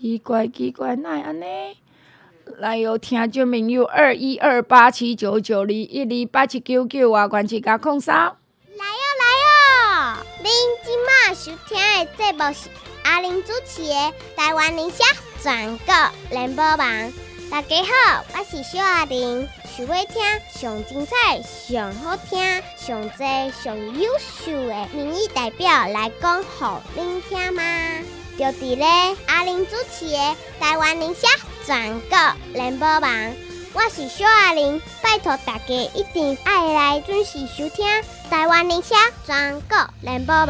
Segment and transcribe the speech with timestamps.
[0.00, 1.44] 奇怪奇怪，哪会安尼？
[2.56, 8.16] 来有听众朋友二一二八七九九二一二八七九九啊，关系加空三。
[8.16, 10.24] 来哟来哟！
[10.42, 10.50] 您
[10.82, 12.70] 今麦收听的节目是
[13.04, 13.94] 阿玲主持的
[14.34, 15.04] 《台湾宁夏
[15.38, 15.94] 全国
[16.30, 16.78] 联播网》。
[17.50, 22.40] 大家好，我是小阿玲，想要听上精彩、上好听、
[22.74, 27.62] 上济、上优秀的民意代表来讲，互您听吗？
[28.40, 28.86] 就伫咧
[29.26, 30.16] 阿玲主持的
[30.58, 31.28] 《台湾铃声
[31.66, 32.18] 全国
[32.54, 33.02] 联播网》，
[33.74, 37.86] 我是小阿玲，拜托大家一定爱来准时收听
[38.30, 40.46] 《台湾铃声全国联播网》。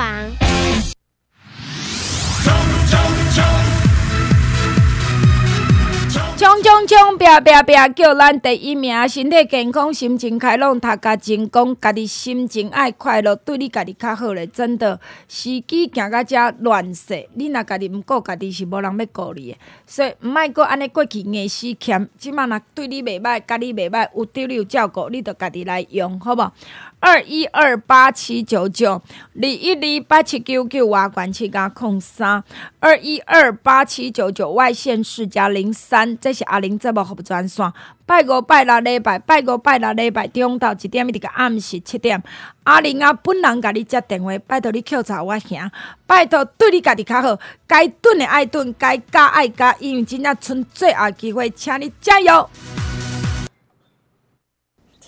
[6.51, 7.17] 冲冲冲！
[7.17, 7.95] 拼拼拼！
[7.95, 14.45] 叫咱第一名，身体健康，心情开朗，大家成功，家己心情爱快乐，对你家己较好咧。
[14.49, 19.59] 真的，时机行到遮乱世，你若家己毋顾家己，是无人要顾你诶。
[19.87, 26.52] 所以毋爱搁安尼过去硬死欠，即满若对你袂歹，家你袂歹，有对你有照顾，你着家己来用，好无？
[27.01, 32.45] 二一二八七九九，二一二八七九九，外关七加空三，
[32.79, 37.73] 二一二八七九九，外县市加零三，这是阿玲节目服务专线。
[38.04, 42.23] 拜五拜六礼拜，拜五拜六礼拜中昼一点一直到暗时七点，
[42.65, 45.59] 阿玲啊本人甲你接电话，拜托你扣查我兄，
[46.06, 52.51] 拜托对你家己较好，该炖的爱炖，该加爱加，因为真正剩最后机会，请你加油。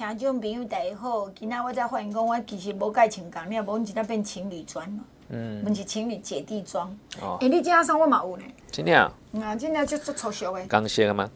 [0.02, 6.88] 听众朋友大家好，今仔我才发现讲，我其实无该穿工，你也无阮真正变情侣装了，嗯，阮是情侣姐弟装。
[7.20, 8.42] 哦，诶、欸，你今仔衫我嘛有呢。
[8.68, 9.12] 真的啊？
[9.30, 10.66] 嗯，今仔就做粗俗的。
[10.66, 11.30] 刚写的吗？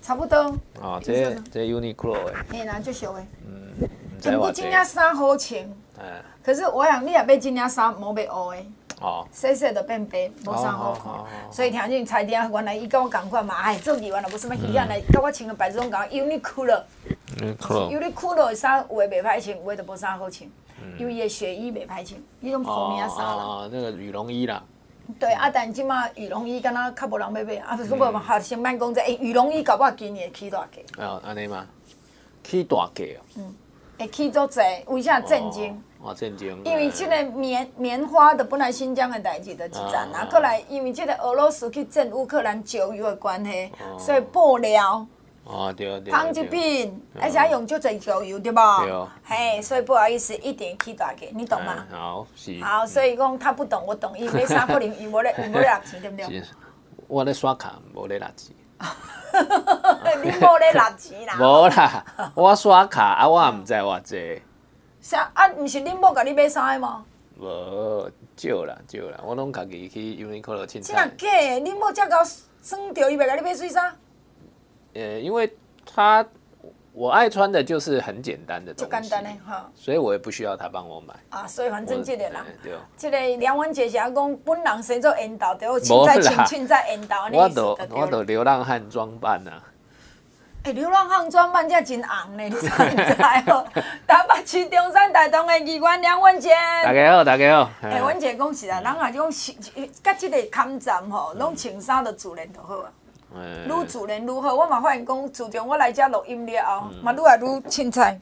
[0.00, 0.38] 差不多。
[0.80, 2.34] 哦，这这 Uniqlo 的。
[2.48, 3.26] 嘿啦，就俗的。
[3.44, 3.88] 嗯。
[4.22, 5.60] 欸、不过今仔衫好穿。
[5.98, 6.22] 哎。
[6.44, 8.64] 可是我想你也买今仔衫，无买乌的。
[9.02, 9.26] 哦。
[9.32, 11.12] 细细的变白，无啥好看。
[11.12, 16.82] 哦、所以听见彩电原来伊跟我共款嘛，哎，做原来无什么稀罕的，甲、嗯、我穿个白种讲 Uniqlo。
[17.90, 20.48] 有哩酷了的衫，有的袂歹穿，有的就无啥好穿。
[20.98, 23.34] 因为伊的雪衣袂歹穿，伊种破棉衫啦。
[23.34, 24.62] 哦，那个羽绒衣啦。
[25.18, 31.04] 对，啊，但即马羽绒衣敢若较无人要买，啊，不过无嘛，先莫讲这，诶，羽绒衣搞不好今年会起大价。
[31.04, 31.66] 哦，安尼嘛，
[32.44, 33.20] 起大价哦。
[33.36, 33.54] 嗯，
[33.98, 35.82] 会起足济，为啥震惊？
[36.02, 36.60] 哦，震惊。
[36.64, 45.06] 因为这个棉棉花的本来新疆的代志的一战，啊后过来因为这个俄罗斯去占乌克兰石油的关系，所以布料。
[45.44, 46.12] 哦，对对。
[46.12, 48.60] 纺织品，而且用就济石油，对不？
[48.84, 49.06] 对。
[49.24, 51.84] 嘿，所以不好意思，一点起大价，你懂吗？
[51.90, 52.60] 好，是。
[52.62, 54.16] 好，所以讲他不懂，我懂。
[54.16, 56.42] 伊买衫可能伊无咧，伊无咧纳钱，对不对？
[57.08, 58.54] 我咧刷卡，无咧拿钱。
[60.22, 61.34] 你无咧拿钱啦？
[61.38, 64.42] 无啦，我刷卡啊，我也毋知偌济。
[65.02, 65.48] 啥啊？
[65.58, 67.04] 毋是恁某甲你买衫的吗？
[67.38, 70.80] 无，少啦少啦，我拢家己去 Uniqlo 凊彩。
[70.80, 71.28] 真啊假？
[71.60, 72.24] 恁某遮高
[72.62, 73.92] 算着伊袂甲你买水衫？
[74.94, 75.52] 呃，因为
[75.84, 76.24] 他
[76.92, 81.46] 我爱穿的就是很简单的东西，就简单的哈，所以我也不需要他帮我买啊。
[81.48, 87.28] 所以反正这个啦，对，这个梁文杰是讲本人生做引导，对，请在请请在引导。
[87.32, 89.60] 我都我都流浪汉装扮呐。
[90.64, 93.66] 哎，流浪汉装扮遮真红呢， 你知毋知哦？
[94.06, 96.50] 台北市中山大同的议员梁文杰，
[96.84, 97.70] 大家好，大家好。
[97.82, 99.28] 哎，文杰讲实在，人啊种
[100.00, 102.86] 甲即个抗战吼，拢穿衫的自然就好啊。
[103.34, 108.20] 愈自然愈好，我嘛发现讲，自从我来遮录音了后，嘛愈来愈凊彩。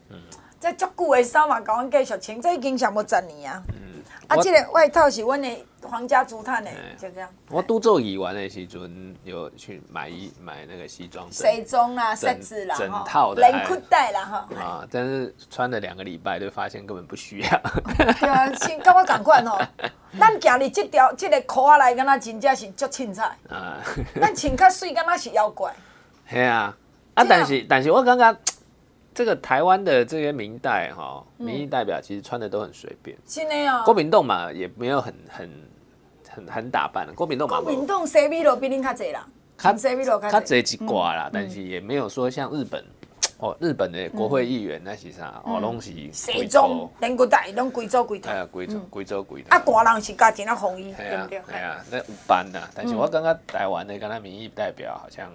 [0.58, 3.62] 这足久的衫嘛，甲阮继续穿，这已经上要十年啊。
[4.30, 7.28] 啊，这个外套是阮的皇家竹炭的，就这样。
[7.48, 11.26] 我拄做议员的时阵，有去买一买那个西装。
[11.32, 14.48] 西装啦，设置啦，整套的，连裤带啦，哈。
[14.56, 17.48] 啊，但是穿了两个礼拜，就发现根本不需要。
[17.98, 19.60] 对啊，先跟我赶快哦。
[20.16, 23.24] 咱行哩，这条这个裤仔来，敢若真正是足凊彩。
[23.48, 23.78] 啊。
[24.20, 25.74] 咱穿较水，敢若是妖怪。
[26.30, 26.76] 系啊，
[27.14, 28.36] 啊，但是但是我感觉
[29.15, 33.16] 这个台湾的这些民代哈，民意代表其实穿的都很随便。
[33.27, 33.83] 是的哦。
[33.84, 35.51] 国民党嘛，也没有很很
[36.28, 37.07] 很很打扮。
[37.15, 37.60] 国民党嘛。
[37.60, 39.27] 国民党西米露比恁较济啦。
[39.59, 42.84] 较西米露较济一挂啦，但是也没有说像日本。
[43.42, 45.42] 哦，日本的国会议员那是啥？
[45.47, 48.30] 哦，拢是西装，连个带拢贵州贵头。
[48.30, 49.48] 哎呀，贵州贵州贵头。
[49.48, 51.39] 啊，大人是加件啊红衣，对不对？
[51.51, 52.60] 哎呀，那有班呐。
[52.74, 55.33] 但是我刚刚台湾的跟他民意代表好像，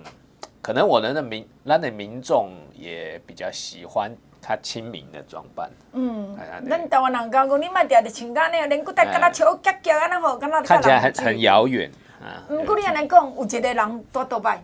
[0.66, 5.70] 可能我们的民，那的民众也比较喜欢他亲民的装扮。
[5.94, 6.36] 嗯，
[6.68, 12.42] 咱台湾人讲讲，你莫定定穿连个带跟他超夹夹安，那好，跟他看起来很很遥远啊。
[12.48, 14.60] 不过你安尼讲，有一个人多多拜。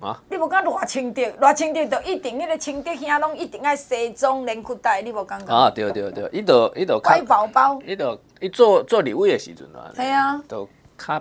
[0.00, 0.18] 啊！
[0.30, 5.52] 你无讲偌清德，偌清德就一定迄个清德兄拢一定爱西装连裤带，你无感觉？
[5.52, 11.20] 啊，对对对，伊都伊都开包包，伊都伊做做礼物的时阵啊，系啊，都较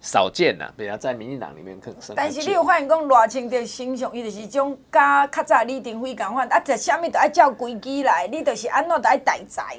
[0.00, 1.98] 少见呐，比较在民进党里面可能。
[2.14, 9.76] 但是你有发现讲，赖清德形象伊就是种甲较早李登辉共款，啊，食啥物都爱照规矩来，你就是安怎都爱大才，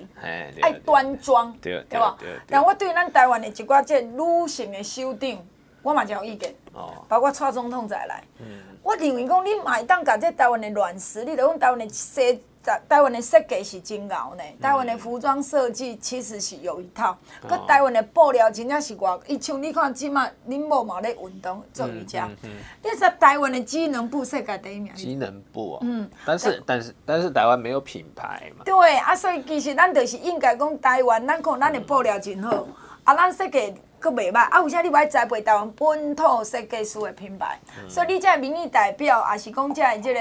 [0.62, 2.18] 爱端庄，对对吧？
[2.48, 5.38] 但我对咱台湾的一寡这女性的首长，
[5.82, 6.54] 我嘛真有意见。
[6.74, 7.06] 哦。
[7.08, 8.46] 包括蔡总统再来，嗯，
[8.84, 12.22] 我认为讲你嘛会当甲这台湾的软实力，就讲台湾的设。
[12.64, 17.18] 台台湾的设计是真牛呢，台湾的服装设计其实是有一套，
[17.48, 24.94] 搁、嗯、台湾的布料真正是外，伊像你看即马恁某嘛咧运动做瑜伽，嗯嗯嗯、你说台湾的机能布世界第一名。
[24.94, 28.64] 机能布啊，嗯，但是但是但是台湾没有品牌嘛。
[28.66, 32.74] 对啊，所以其实咱就是应该讲台湾，咱看咱的布料真好，嗯、
[33.06, 33.74] 啊，咱设计。
[34.02, 40.20] 佫袂歹，啊，有啥你爱栽培台湾本土设计师的品牌，嗯、所以你这民意代表，也是讲这个即个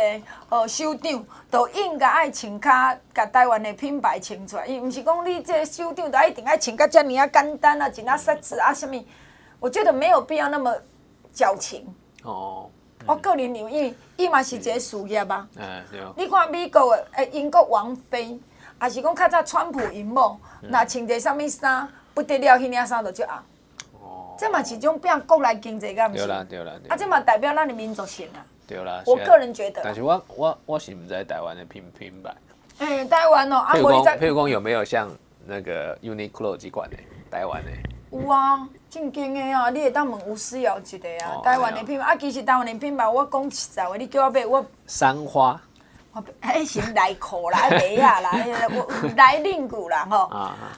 [0.49, 2.71] 呃首长，都应该爱穿较，
[3.15, 4.67] 甲台湾的品牌穿出来。
[4.67, 9.05] 伊毋是讲你这个首长，都一定爱穿甲遮尔啊简单啊，穿啊实质啊，啥物？
[9.61, 10.75] 我觉得没有必要那么
[11.33, 11.87] 矫情。
[12.25, 12.69] 哦。
[13.01, 15.49] 嗯、我个人认为，伊嘛是一个事业啊。
[15.57, 16.01] 嗯，对。
[16.17, 18.41] 你看美国的诶英国王妃，
[18.83, 23.37] 也是讲较早川普因某，若穿着啥物衫，不得了，迄领衫就就红。
[24.39, 26.25] 这嘛是一种变国内经济，敢毋是？
[26.25, 26.73] 对啦对啦。
[26.89, 28.47] 啊，这嘛代表咱的民族性啊。
[28.67, 29.03] 对啦。
[29.05, 29.83] 我个人觉得。
[29.83, 32.35] 但是我我我是毋知台湾的品品牌。
[32.79, 35.11] 哎，台湾哦，譬如讲，譬如讲有没有像
[35.45, 36.97] 那个 Uniqlo 这款的
[37.29, 37.71] 台湾的？
[38.11, 44.65] 有啊，正经的啊，你会当问吴思瑶一个啊，台湾的品牌啊，其实台湾的品牌，我讲实在话，你叫我买我。
[44.87, 45.61] 三花。
[46.43, 48.33] 迄是内裤啦， 鞋啊啦，
[48.71, 50.25] 我来领裤啦吼。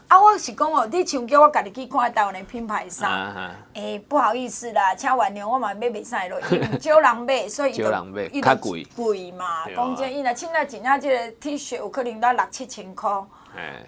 [0.08, 6.40] 啊，我是讲哦，你像叫我家己去看台湾的品牌衫，诶，不好意思啦，请原谅我嘛买袂使咯，
[6.80, 7.84] 少人买，所以伊就
[8.32, 9.66] 伊就贵贵嘛。
[9.74, 13.10] 讲真，伊若凊彩一领即个 T 恤有可能到六七千块。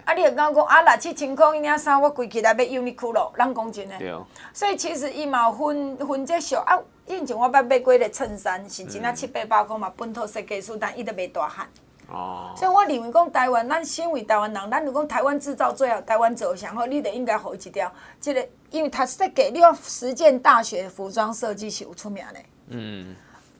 [0.05, 4.15] 啊，你会讲讲啊，六七千块伊领衫，我规起来要 Uniqlo，人讲真诶。
[4.53, 6.77] 所以其实伊嘛有分分这小啊。
[7.05, 11.67] 以前我捌买过个衬衫，是真啊七八百箍嘛，本土设计师，但伊都袂大汉。
[12.09, 12.53] 哦。
[12.55, 17.91] 所以我认为讲台湾，咱身为台湾人，咱如果台湾制造最好，台湾做上好，你得应该好一条。
[18.21, 22.39] 这个，因为他设计，你看实践大学服装设计是有出名的。
[22.69, 23.15] 嗯。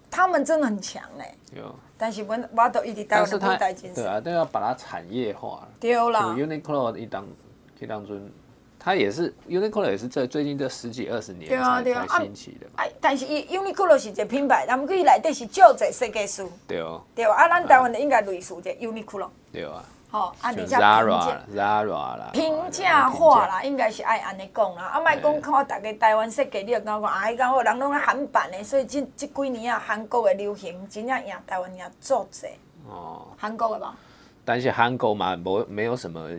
[0.09, 1.35] 他们真的很强嘞。
[1.53, 1.75] 有。
[2.03, 3.94] 但是我我都一直台湾的不带进。
[3.94, 5.65] 对啊，都要把它产业化。
[5.79, 6.35] 对啦。
[6.38, 7.25] Uniqlo 一当，
[7.79, 8.29] 一当尊。
[8.77, 12.67] 它也是 Uniqlo 也是这最近这十几二十年才才兴起的。
[12.75, 16.45] 哎，但是 Uniqlo 是一个品牌，他们可以内底是就这设计师。
[16.67, 17.01] 对哦。
[17.15, 19.29] 对啊，咱台湾的应该类似这 Uniqlo。
[19.53, 19.81] 对啊。
[20.13, 20.80] 好，啊，而且评价。
[21.56, 22.30] Zara 啦。
[22.33, 24.83] 平价化啦，应该是爱安尼讲啦。
[24.83, 32.45] 啊，莫讲看大家台湾设计，你就讲讲啊，伊讲好人拢咧韩版的，所以这这几年啊，韩国的流行真正赢台湾赢足济。
[32.88, 33.25] 哦。
[33.39, 33.95] 韩国的吧。
[34.45, 36.30] 但是韩国嘛，无没有什么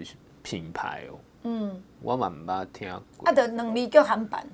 [0.41, 1.19] 品牌哦。
[1.43, 1.83] 嗯。
[2.01, 3.29] 我嘛毋捌听过。
[3.29, 4.47] 啊，就两字叫韩版。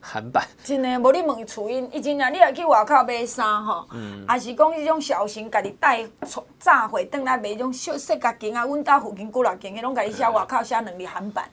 [0.00, 0.44] 韩版。
[0.64, 3.86] 真诶，无你问厝因，伊真正你若去外口买衫吼，
[4.28, 6.04] 也，是讲迄种小型家己带
[6.58, 11.44] 炸货，转来买种小细甲件啊，阮兜附近几落间，伊拢家己写外口写两字韩版。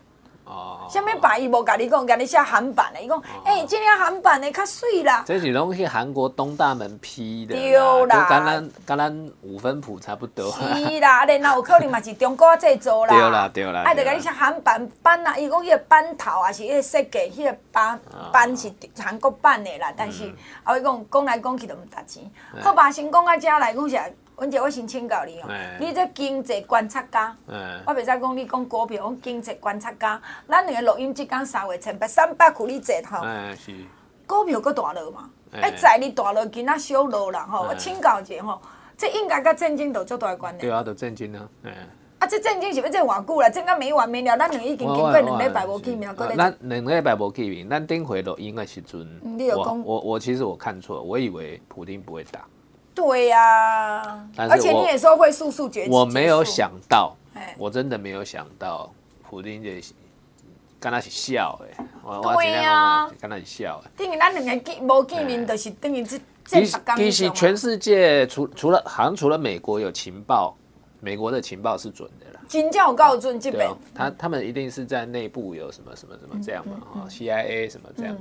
[0.45, 5.23] 哦，啥物版伊无甲你讲，甲你写韩版的，伊讲，诶，即领韩版的较水啦。
[5.25, 7.73] 这是拢去韩国东大门批的，对
[8.05, 10.51] 啦，跟咱跟咱五分埔差不多。
[10.51, 13.13] 是啦，然后有可能嘛是中国制造啦。
[13.13, 13.81] 对啦，对啦。
[13.85, 17.99] 啊，就甲你写韩版版啦，伊讲迄个版头啊是迄个设计，迄个版
[18.31, 20.31] 版是韩国版的啦，但是
[20.63, 22.31] 后，伊讲讲来讲去都毋值钱。
[22.61, 23.99] 好吧，先讲到，遮来讲是。
[24.37, 25.47] 文姐，我先请教你哦。
[25.79, 27.35] 你这经济观察家，
[27.85, 30.21] 我袂使讲你讲股票，讲经济观察家。
[30.47, 33.25] 咱两个录音即讲三月千八三百苦你坐吼。
[33.55, 33.73] 是。
[34.27, 35.29] 股票搁大落嘛？
[35.53, 37.65] 哎，在你大落，今仔小落啦吼。
[37.69, 38.59] 我请教一下吼，
[38.97, 40.61] 这应该甲震惊都足大关联。
[40.61, 41.47] 对啊，都震惊啊。
[42.19, 43.49] 啊，这震惊是要这偌久啦？
[43.49, 46.35] 震到没完没了，咱两个已经经过两礼拜无见面，搁咧。
[46.35, 49.21] 咱两礼拜无见面，咱顶回录音的时阵，
[49.55, 52.41] 我我我其实我看错，我以为普丁不会打。
[52.95, 57.13] 对呀、啊，而且你也说会速速决，我没有想到，
[57.57, 58.89] 我真的没有想到，
[59.21, 59.69] 普丁就
[60.79, 61.85] 跟他是笑哎，
[62.21, 70.55] 对呀，跟他是笑哎，等于咱两个见无见面，就是等于这这其实全世界除除了好像除了美国有情报，
[71.01, 78.15] 美国的情报是准的啦，真正有够准，基本他他们一定是在内部有什么什么什么这样嘛，哈，CIA 什么这样。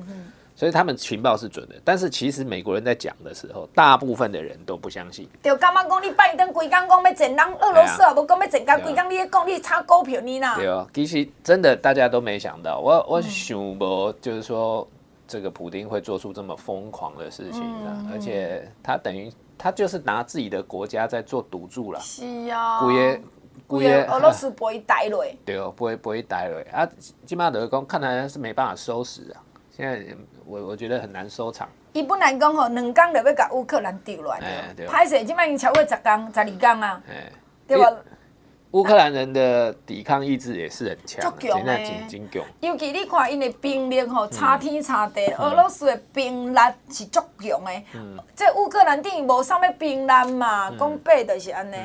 [0.56, 5.28] 所以他们情报是准的，但是其实美国人在讲的时候，大部分的人都不相信。
[5.42, 10.54] 就刚刚讲你拜登规工讲要整人，俄罗斯啊无讲要整，刚规工你咧讲你炒股票你呐？
[10.54, 14.86] 对哦，其实真的大家都没想到，我我想无就是说
[15.26, 21.98] 这个普丁会做出这么疯狂的事情的，嗯、而且他等于他就是拿自己的国家在做赌注了。
[21.98, 22.78] 是啊。
[22.78, 23.18] 故意
[23.66, 25.24] 故意俄罗斯不会待落。
[25.44, 26.88] 对哦，不会不会待落啊！
[27.26, 29.42] 基本上就是讲，看来是没办法收拾啊。
[29.76, 30.16] 现在。
[30.46, 31.68] 我我觉得很难收场。
[31.92, 34.40] 伊本来讲吼，两天就要甲乌克兰丢乱，
[34.76, 37.00] 歹势，即摆已经超过十天、十二天啊，
[37.68, 37.92] 对吧？
[38.72, 42.42] 乌克兰人的抵抗意志也是很强，真的真强。
[42.58, 45.24] 尤其你看，因的兵力吼，差天差地。
[45.34, 46.58] 俄罗斯的兵力
[46.90, 47.70] 是足强的。
[48.34, 51.76] 这乌克兰等于无啥物兵力嘛，讲白就是安尼，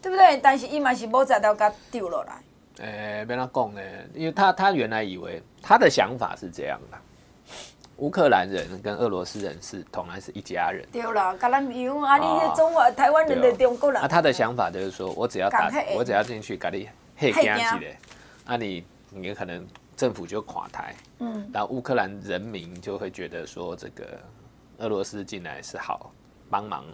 [0.00, 0.38] 对不对？
[0.38, 2.32] 但是伊嘛是无才调甲丢落来。
[2.78, 3.80] 诶，别那讲呢，
[4.14, 6.96] 因为他他原来以为他的想法是这样的。
[7.98, 10.84] 乌克兰人跟俄罗斯人是同来是一家人。
[10.90, 12.18] 对啦，甲咱一样啊！
[12.18, 14.02] 你中华台湾人的中国人。
[14.02, 17.98] 啊，他的想法就是说，我只要打，我只要进去，甲你黑惊起来，
[18.46, 19.64] 啊，你你可能
[19.96, 20.94] 政府就垮台。
[21.20, 21.48] 嗯。
[21.52, 24.18] 然后乌克兰人民就会觉得说，这个
[24.78, 26.10] 俄罗斯进来是好
[26.50, 26.84] 帮忙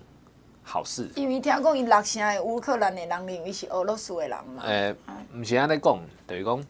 [0.62, 1.08] 好事。
[1.16, 4.62] 因为听讲，伊六成的乌克兰的人认为是俄罗斯的人嘛。
[4.64, 4.94] 诶，
[5.34, 6.62] 唔是安尼讲，等于讲。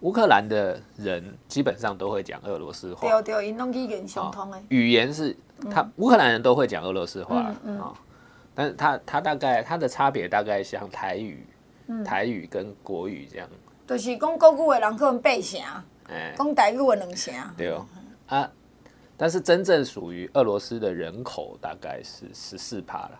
[0.00, 4.62] 乌克兰的人基本上都会讲俄罗斯话，对对，因拢语言相通的。
[4.68, 5.34] 语言是
[5.70, 7.94] 他乌克兰人都会讲俄罗斯话啊，
[8.54, 11.46] 但是他他大概他的差别大概像台语，
[12.04, 13.48] 台语跟国语这样。
[13.86, 15.60] 就是讲国语的人可能八成，
[16.08, 17.34] 哎，讲台语的两成。
[17.56, 17.86] 对哦，
[18.26, 18.50] 啊，
[19.16, 23.18] 但是真正属于俄罗斯的人口大概是十四趴了。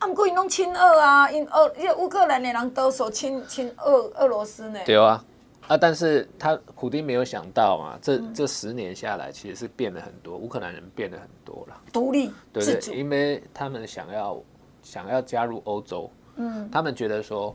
[0.00, 4.78] 啊，不过因拢亲俄啊，因俄乌克兰的人都说亲亲俄俄罗斯呢。
[4.84, 5.24] 对啊。
[5.66, 5.76] 啊！
[5.76, 12.96] 但是他普丁没有想到嘛，这这十年下来，其实是变了很多，乌克兰人变了很多了，独立，对不对？
[12.96, 14.42] 因为他们想要
[14.82, 17.54] 想要加入欧洲，嗯，他们觉得说，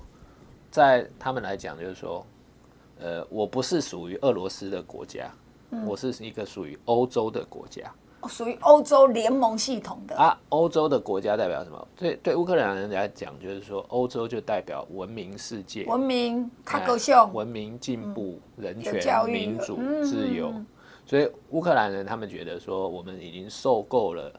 [0.72, 2.26] 在他们来讲，就是说，
[3.00, 5.32] 呃，我不是属于俄罗斯的国家，
[5.86, 7.94] 我是一个属于欧洲的国家。
[8.28, 10.16] 属于欧洲联盟系统的。
[10.16, 11.88] 啊，欧洲的国家代表什么？
[11.96, 20.54] 对对，乌克兰人来讲，就是说欧洲就代表文明世界，文明、高效、文明进步、人权、民主、自由。
[21.06, 24.32] 所以乌克兰人他们觉得说，我们已经受够了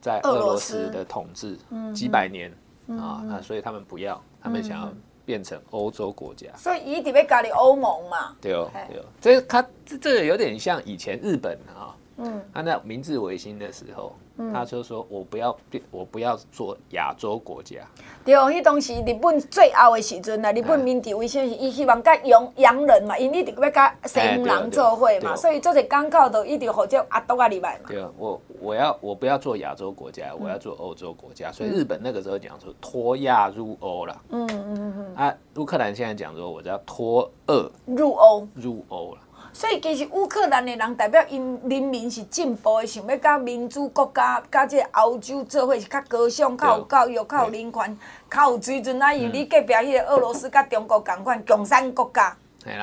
[0.00, 1.56] 在俄罗斯的统治
[1.94, 2.52] 几百年。
[2.98, 4.92] 啊，那所以他们不要，他们想要
[5.24, 6.48] 变成欧洲国家。
[6.56, 8.34] 所以一定要加入欧盟嘛？
[8.40, 11.94] 对哦，对哦，这他这这个有点像以前日本啊。
[12.22, 17.78] 嗯，他在明治维新的时候，嗯、他就说：“我不要变，我不要做亚洲国家。”
[18.24, 27.88] 对哦，迄当时日本最后的时阵啊，日本明治维新是伊希望甲洋洋人嘛，因为你要甲西洋人做伙嘛，所以做者港口都一定或者阿多啊入来嘛。
[27.88, 34.22] 对啊，我我要我不要做亚洲国家，我要做欧洲国家，所以日本那个时候讲说脱亚入欧了。
[34.30, 35.14] 嗯嗯嗯嗯。
[35.16, 39.20] 啊，乌克兰现在讲说，我要脱俄入欧入欧了。
[39.52, 47.98] 所以其实乌克兰的人代表因人民是进步的，想要甲民主国家、甲这个欧洲做伙是较高尚、较有教育、较有人权、
[48.30, 49.00] 较有水准。
[49.02, 52.36] 啊，伊你隔壁迄个俄罗斯甲中国共款共产国家，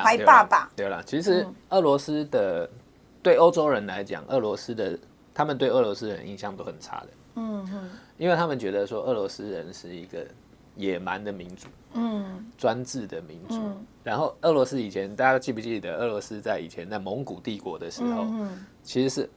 [0.03, 0.69] 坏爸爸。
[0.75, 2.69] 对啦，其实俄罗斯的
[3.24, 4.97] 对欧洲人来讲，俄罗斯的
[5.33, 7.07] 他们对俄罗斯人印象都很差的。
[7.36, 10.25] 嗯哼，因为他们觉得说俄罗斯人是一个。
[10.77, 13.55] 野蛮的民族，嗯，专制的民族。
[13.55, 19.29] 嗯、然后，俄罗斯以前大家记不记得，俄罗斯在以前在蒙古帝国的时候，嗯、其实是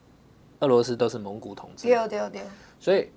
[0.60, 1.88] 俄罗斯都是蒙古统治。
[1.88, 2.42] 对对对。
[2.78, 3.10] 所以，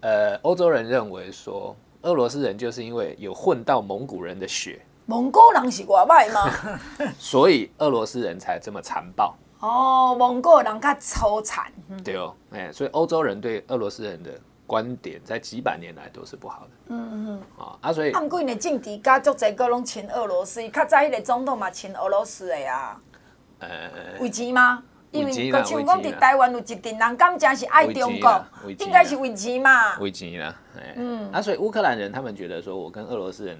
[0.00, 4.80] 呃，欧洲人认为说，俄罗斯人就是因为有混到蒙古人的血。
[5.06, 6.78] 蒙古人是外卖吗？
[7.18, 9.34] 所以俄罗斯人才这么残暴。
[9.58, 11.70] 哦，蒙古人较粗残。
[12.04, 14.30] 对哦，哎，所以欧洲人对俄罗斯人的。
[14.70, 16.70] 观点在几百年来都是不好的。
[16.90, 22.96] 嗯嗯啊啊，所以他们过年的政治家族在各拢亲俄罗斯，较早迄个总统嘛亲俄罗斯的呀。
[23.58, 24.80] 呃，为钱吗？
[25.10, 28.46] 因为像讲伫台湾有一群人，敢真是爱中国，
[28.78, 29.98] 应该是为钱嘛。
[29.98, 30.54] 为钱啦，
[30.94, 33.58] 嗯啊，所以乌克兰人他们觉得说，我跟俄罗斯人，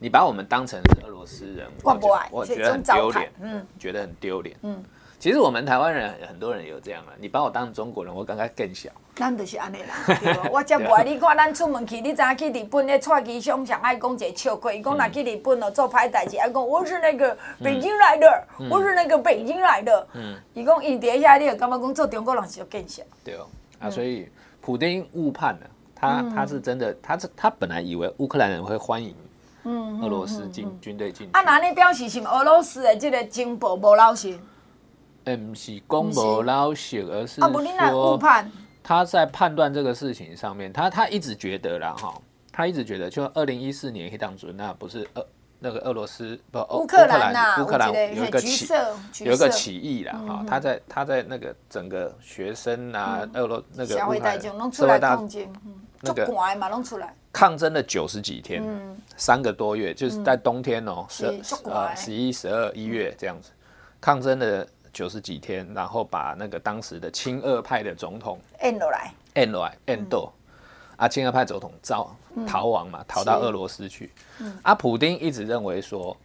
[0.00, 4.82] 你把我们当成是俄罗斯人，我不爱，我觉得很丢脸，嗯，觉得很丢脸，嗯。
[5.18, 8.88] 其实我们台湾人很多人有这样了，你把我当中国人，我感觉更小。
[9.16, 20.06] 咱就是安尼啦，我才不爱你看咱出门去，你知影去日本咧，蔡其昌上爱讲一个笑话，伊讲若去日本哦做歹代志，爱讲我是那个北京来的，我是那个北京来的。
[20.12, 23.02] 嗯，伊讲伊底下你就感觉讲做中国人是更小。
[23.24, 23.46] 对哦，
[23.80, 24.28] 啊，所以
[24.60, 29.16] 普丁误判了，他他是真的，他是他本来以为乌克兰人会欢迎，
[29.64, 31.28] 嗯，俄罗斯进军队进。
[31.32, 34.38] 啊，那你表示是俄罗斯的这个情报无老实？
[35.36, 38.18] 不是公无老实，而是说
[38.82, 42.14] 他在判断这个事情上面，他他一直觉得啦哈，
[42.50, 45.26] 他一直觉得，就二零一四年黑当主那不是俄
[45.58, 48.66] 那个俄罗斯不乌克兰乌克兰有一个起
[49.24, 54.18] 有一个起义啦哈，他在他在那个整个学生啊俄罗那个社会
[54.98, 55.20] 大
[56.00, 56.24] 那个
[57.32, 58.62] 抗争了九十几天，
[59.16, 61.26] 三个多月，就是在冬天哦十
[61.64, 63.50] 呃十一十二一月这样子。
[64.00, 70.30] 抗争的九十几天，然后把那个当时的亲俄派的总统按落来，按落来，摁斗，
[70.96, 72.16] 啊，亲俄派总统遭
[72.46, 74.12] 逃亡嘛，逃到俄罗斯去。
[74.62, 76.16] 啊，普丁一直认为说，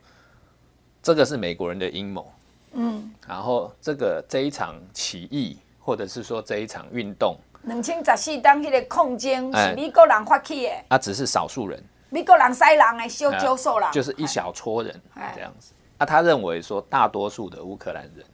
[1.01, 2.31] 这个是美国人的阴谋。
[2.73, 11.79] 嗯，然后这个这一场起义，或者是说这一场运动，两千十四当那个空间是美国人发起的，啊，只是少数人，
[12.09, 14.99] 美国人塞人的小少数人，就是一小撮人
[15.35, 15.73] 这样子。
[15.99, 18.25] 啊，他认为说，大多数的乌克兰人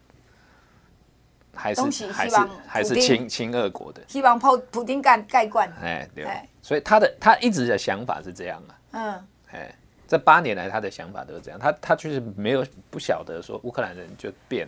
[1.54, 2.36] 还是还是
[2.68, 5.72] 还是亲亲俄国的，希望普普丁盖盖棺。
[5.82, 6.26] 哎，对，
[6.62, 8.74] 所以他的他一直的想法是这样啊。
[8.92, 9.76] 嗯，哎。
[10.08, 14.68] 这八年来，他的想法都是这样，他他确实没有不晓得说乌克兰人就变。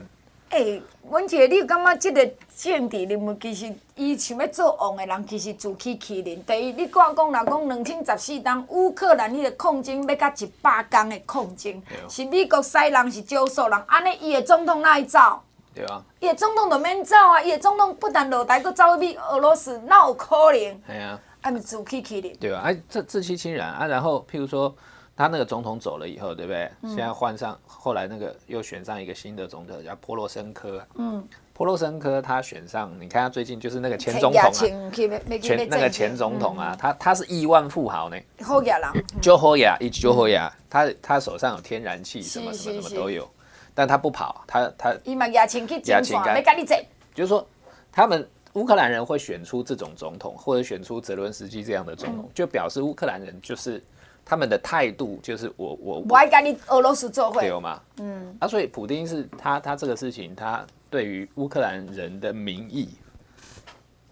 [0.50, 6.43] 哎、欸，文姐，你感觉这个政治人物其实伊想要做王的人，其实自欺欺人。
[6.43, 15.41] 第一，你讲讲若讲两千十四当乌克兰迄个抗争要到一百天的抗争，哦、是美国西人是少数人，安尼伊的总统哪会走？
[15.74, 20.60] 对啊，伊的总统就免走啊，伊的总统不但落台，佫走去俄罗斯，哪有可能？
[20.60, 22.36] 系啊，安尼自欺欺人。
[22.40, 23.86] 对啊，哎，这自欺欺人啊。
[23.86, 24.75] 然后譬如说。
[25.13, 26.72] 他那个总统走了以后，对不对？
[26.82, 30.84] 嗯、现在换上，后来那个又选上一个新的总统，叫波罗申科。
[30.96, 31.24] 嗯，
[31.54, 34.92] 波罗申科他选上，你看他最近就是那个前总统啊，前
[35.28, 38.18] 那个前总统啊，他他是亿万富豪呢。
[38.42, 40.42] 好野人，就好野，一直就好野。
[40.68, 43.30] 他他手上有天然气，什么什么什么都有，
[43.74, 44.96] 但他不跑，他他。
[45.04, 46.75] 伊嘛亚青去竞选，没跟你走。
[47.13, 47.48] 就是说，
[47.92, 53.84] 他们乌克兰人会选出这种总统，或者选出泽伦斯基这样的总统，嗯、就表示乌克兰人就是。
[54.24, 57.82] 他们的态度就是我我我爱跟你俄罗斯做会对吗？
[57.98, 62.88] 嗯，啊，所以普丁是他他这个事情，他对于乌克兰人的民意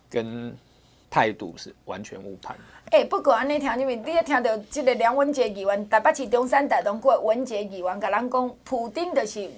[0.10, 0.52] 跟
[1.10, 2.56] 态度是完全误判。
[2.92, 9.50] 哎、欸，不过安尼听，因为你也听到这个梁文杰议员，台北市中山大同区文杰议员，甲咱讲，普丁就是。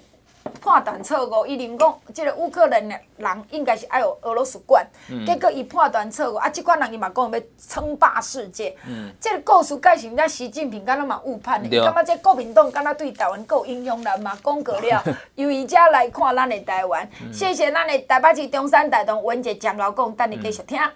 [0.60, 15.04] 判断错误，伊认讲，即个乌克兰的人应该是爱有俄罗斯管，嗯、结果伊判断错误，啊，即款人伊嘛讲要称霸世界，嗯，即个故事改成，咱习近平敢若嘛误判的，伊感觉即国民党敢若对台湾够影响力嘛，讲过了，
[15.36, 20.80] 由伊遮来看咱的台湾，嗯、谢谢咱的台北市中山大同文杰讲老公，等你继续听。
[20.80, 20.92] 嗯、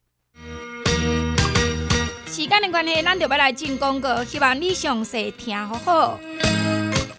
[2.36, 6.20] 时间的关系，咱就要来进广告，希望你详细听好好。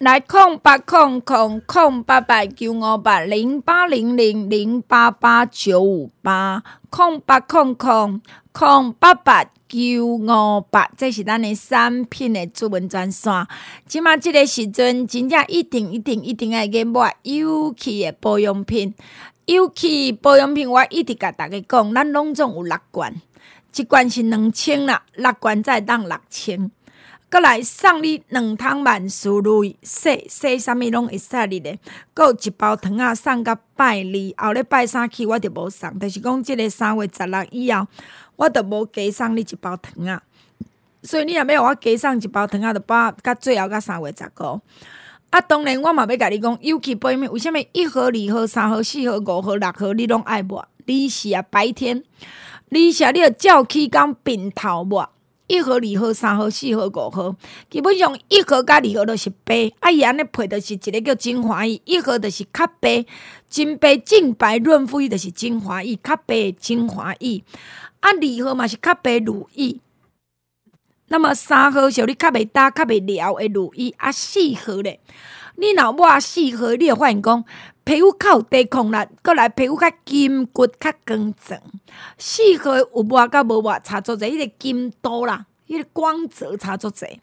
[0.01, 8.21] 来空八空空空八八九五八零八零零零八八九五八空八空空
[8.53, 13.33] 空八八九五八，这是咱的产品的主文专线。
[13.87, 18.95] 即马这个时阵，真正一定一定一定要去买有气的保养品。
[19.47, 23.15] 有气保养品，我一直甲大家讲，咱拢总有六罐，
[23.77, 26.71] 一罐是两千啦，六罐再当六千。
[27.31, 31.77] 过来送你两桶万事如意，洗洗啥物拢会使你的。
[32.15, 37.87] 阁有一包糖仔送甲拜二，后礼拜三去我就无送，就是讲即个三月十六以后，
[38.37, 40.23] 我就无加送你一包糖仔。
[41.03, 44.61] 所以你若要我加送一包糖仔，就包甲最后甲三月十五。
[45.31, 50.67] 啊，当然我嘛要甲你讲，尤其背面为虾米一盒、二盒、三盒、四盒、五盒、六盒你拢爱抹？
[50.87, 52.05] 你是啊白天，
[52.71, 55.11] 你是啊你要照起工并头抹。
[55.49, 57.37] 一盒、二盒、三盒、四盒、五盒，
[57.71, 63.07] 基本上一盒甲二盒都是白，啊伊安尼配着是一个叫精华液，一盒着是较白，
[63.49, 67.45] 真白净白润肤液着是精华液，较白的精华液，
[68.01, 69.79] 啊二盒嘛是较白乳液，
[71.07, 74.99] 那么三盒小你较袂焦、较袂撩的乳液，啊四盒咧，
[75.57, 77.45] 你若抹四号，你会发现讲。
[77.85, 81.57] 皮肤较有抵抗力，阁来皮肤较筋骨较光泽。
[82.19, 87.19] 四号有抹甲无抹差足侪，迄个金度啦，迄个光泽差足侪。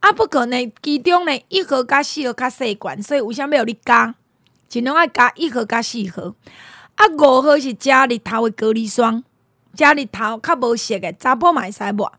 [0.00, 4.14] 啊，不过呢，其中呢一盒甲四盒较细罐，所以为啥物要你加，
[4.66, 6.34] 尽量爱加一盒甲四盒。
[6.94, 9.22] 啊，五号是加日头的隔离霜。
[9.78, 12.12] 遮日头较无色的查甫嘛会使抹，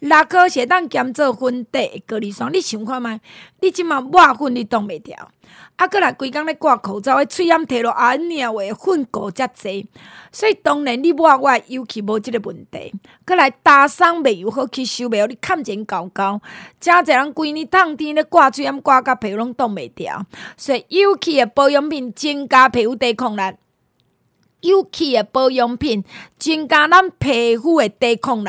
[0.00, 2.52] 六颗是当兼做粉底隔离霜。
[2.52, 3.20] 你想看觅？
[3.60, 5.28] 你即马抹粉你挡袂牢，
[5.76, 9.86] 啊，阁来规工咧挂口罩，诶，喙炎摕落啊，话粉膏遮侪，
[10.32, 12.92] 所以当然你抹我尤其无即个问题。
[13.24, 16.40] 阁来打霜袂又好吸收，袂好你看前搞搞，
[16.80, 20.20] 诚侪人规年烫天咧挂喙炎挂甲皮肤拢挡袂牢，
[20.56, 23.40] 所以尤其诶保养品增加皮肤抵抗力。
[24.68, 26.02] 有气的保养品，
[26.38, 28.48] 增加咱皮肤的抵抗力。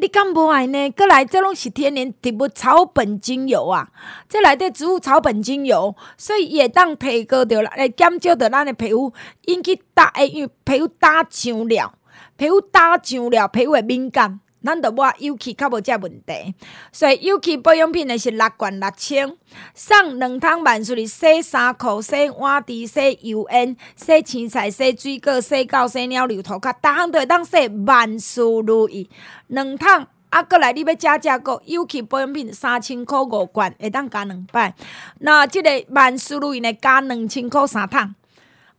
[0.00, 0.90] 你敢无爱呢？
[0.90, 3.90] 阁来，这拢是天然植物草本精油啊！
[4.28, 9.12] 这内底植物草本精油，所以也当提高着来减少着咱的皮肤
[9.46, 11.94] 引起大，因皮肤打上了，
[12.36, 14.38] 皮肤打上了，皮肤的敏感。
[14.62, 16.54] 咱着抹有机较无遮问题。
[16.92, 19.36] 所以有机保养品的是六罐六千，
[19.74, 29.08] 送两桶万斯利洗衫裤、洗碗池、洗油烟、洗青菜、洗水果、洗狗、洗猫、留涂骹，逐项都会当洗万事如意。
[29.48, 30.06] 两桶。
[30.30, 34.74] 啊，过来，你要加价购有机保养品三千块五罐，会当加两摆。
[35.20, 38.14] 那即个万事如意呢，加两千块三桶。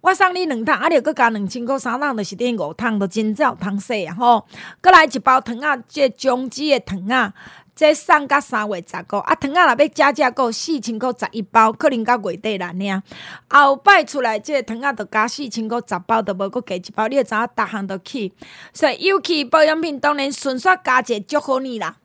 [0.01, 4.15] 我送你两桶，啊，你阁加两千块三桶，就是等于五桶，都真正有通说啊！
[4.15, 4.47] 吼，
[4.81, 7.33] 过来一包糖仔，即个中枝的糖仔。
[7.75, 13.03] 这送到三月十五，啊，糖仔若要加价购四千块十一包，可能到月底啦呢。
[13.49, 18.33] 后摆出来，这个糖仔着加四千块十包，都无阁加一包，你会知影逐项都去。
[18.73, 21.97] 所以有机保养品当然顺续加一祝福你啦。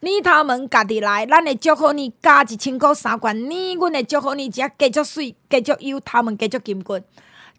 [0.00, 7.02] 你头门家己来，咱会祝福你加一千块三罐，你阮会祝福你只加足水，加足油，头门加足金龟。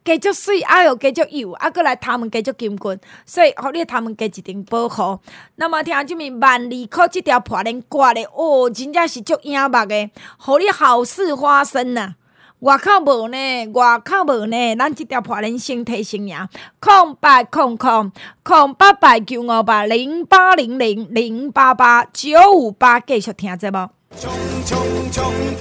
[0.03, 5.19] 加足水，啊哟，加足油，啊，阁来头毛加足金棍，所以互你头毛加一定保护。
[5.55, 12.15] 那么听即面万利科这条破链挂咧，哦，真正是足影目诶，互你好事发生呐！
[12.59, 13.37] 外口无呢，
[13.73, 18.11] 外口无呢，咱这条破链先提醒呀，空八空空
[18.43, 23.98] 空八八九五八零八零零零八八九五八，继续听者无？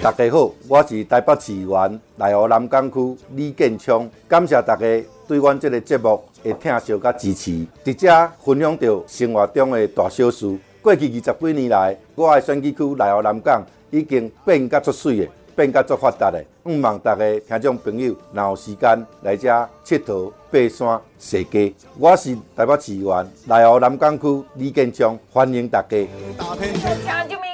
[0.03, 4.87] 大家好，我是台北市员内湖南港区李建昌，感谢大家
[5.27, 8.09] 对阮这个节目的听收和支持，而且
[8.43, 10.59] 分享到生活中的大小事。
[10.81, 16.41] 过去二十几年来，我的选举区内湖南港已经变甲出水的，变甲足发达的。
[16.63, 21.75] 毋望大家听众朋友，若有时间来遮佚佗、爬山、踅街。
[21.99, 25.97] 我是台北市议员内湖南港区李建章，欢迎大家。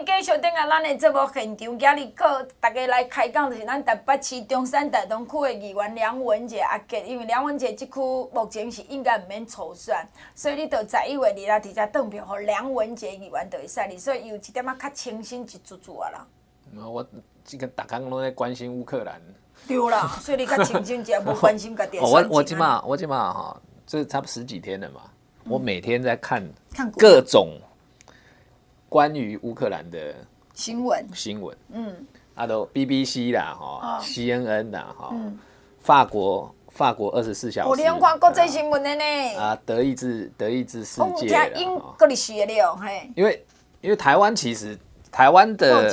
[0.06, 8.00] 继续等下，咱的节目现场，今日靠大家来开讲，就是咱台北市中山大同区的议员梁文杰阿杰，因为梁文杰即区
[8.32, 9.96] 目前是应该毋免初选，
[10.34, 16.26] 所以你到十一月二啦，直接投票，和梁文杰议员就会使你，所以有一点仔较清新一 chút chút 啊啦。
[16.76, 17.06] 我
[17.44, 19.20] 这个大家拢在关心乌克兰。
[19.66, 21.98] 对啦，所以你较清新一点，无关心家己。
[22.02, 25.02] 我我起码我起码哈，这差不多十几天了嘛，
[25.48, 26.42] 我每天在看
[26.98, 27.59] 各种。
[28.88, 30.14] 关于乌克兰的
[30.52, 35.12] 新闻，新闻，嗯，啊都 BBC 啦，哈，CNN 啦，哈，
[35.80, 41.48] 法国法国二十四小时，我连看国际新闻的呢，啊，德意志德意志世界啦，
[43.16, 43.44] 因为
[43.80, 44.78] 因为台湾其实
[45.11, 45.90] 台湾的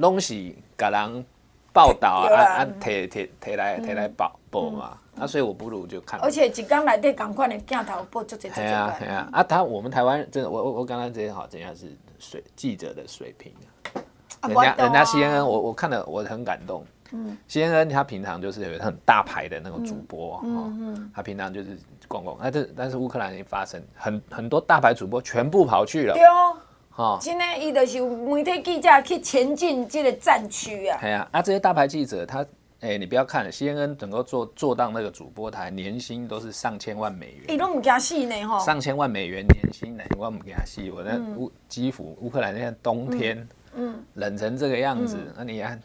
[0.00, 1.24] 东西，甲人
[1.72, 4.98] 报道啊啊，提提提来提来报报嘛。
[5.18, 6.20] 啊，所以我不如就看。
[6.20, 8.54] 而且一天内底同款的镜头报足侪足侪。
[8.54, 11.86] 系啊系啊，啊他我们台湾真的，我我我刚刚这些好，真的是
[12.20, 14.46] 水记者的水平啊。
[14.46, 16.84] 人家人家 CNN，我我看了我很感动。
[17.10, 17.36] 嗯。
[17.48, 21.10] CNN 他平常就是有很大牌的那种主播，嗯嗯。
[21.12, 26.14] 他平常就是逛逛，但是但是乌克兰已经发生很很多大牌主播全部跑去了。
[26.14, 26.56] 对哦。
[26.98, 27.18] 哈。
[27.22, 30.98] 现在伊就是媒体记者去前进这个战区啊。
[31.00, 32.44] 系啊，啊这些大牌记者他。
[32.80, 37.44] 哎、欸，你不要看 CNN 能够做做到那个主播台，年薪都是上千万美元。
[37.48, 38.64] 哎、欸，都唔惊死呢吼！
[38.64, 40.80] 上千万美元年薪呢，我唔惊死。
[40.94, 43.36] 我在乌基辅乌克兰现在冬天，
[43.74, 45.80] 嗯，嗯冷成这个样子，那、嗯、你看。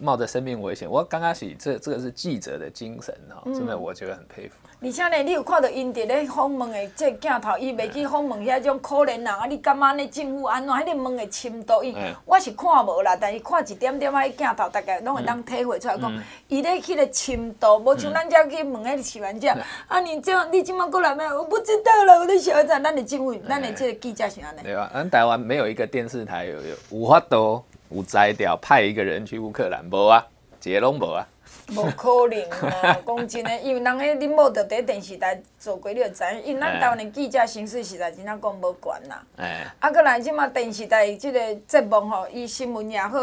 [0.00, 4.54] 冒着生命危险，我刚开始这这个是记者的精神哦，真的我觉得很佩服。
[4.82, 10.74] 而且呢，你有看到因伫咧访问的这镜头，伊袂去访问遐种可怜人啊，你感觉呢政府安怎？
[10.74, 16.10] 迄个问的深度，伊我是看无啦，但是看一点点啊，镜头大概拢会当体会出来讲，
[16.48, 19.54] 伊咧去个深度，无像咱遮去问迄个市民者，
[19.86, 21.38] 啊你这你今麦过来没有？
[21.38, 24.62] 我不知道了，我的小孩子，咱的政府，咱的这个记者是安尼。
[24.62, 27.62] 对啊，咱台湾没有一个电视台有有有法度。
[27.90, 30.26] 有才调派一个人去乌克兰，无啊，
[30.62, 31.26] 一个拢无啊。
[31.72, 32.50] 无可能
[32.82, 32.98] 啊！
[33.06, 36.42] 讲真诶，因为人迄恁某着伫电视台做过，你就知影。
[36.44, 39.22] 因为咱台湾诶记者薪水实在真正讲无悬啦。
[39.36, 39.66] 哎。
[39.78, 43.18] 啊，搁来即马电视台即个节目吼，伊新闻也好，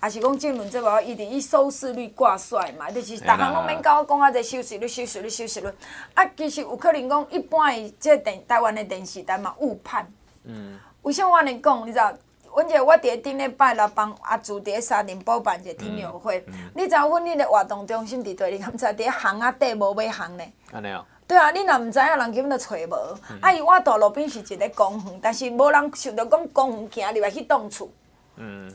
[0.00, 5.68] 还是讲政论节目，伊伫伊收视率挂帅嘛，就是逐项拢免甲我讲啊，这收视率、收视率、收视率。
[6.14, 10.08] 啊，其实有可能讲一般诶，即个电台湾诶电视台嘛误判。
[10.44, 10.78] 嗯。
[11.02, 11.86] 为什么我安尼讲？
[11.86, 12.12] 你知道？
[12.54, 18.50] 阮这我伫顶礼拜六帮阿朱伫沙林补办一个听友会，嗯嗯、你知影阮恁的活动中心伫佗？
[18.50, 20.44] 你敢知伫巷仔底无买巷呢？
[20.72, 21.04] 安尼哦。
[21.26, 23.18] 对啊，你若毋知影，人根本就找无。
[23.30, 27.88] 嗯、啊，伊我大路边是一个公园，但是无人想着讲公园行入来去当厝。
[28.36, 28.70] 嗯。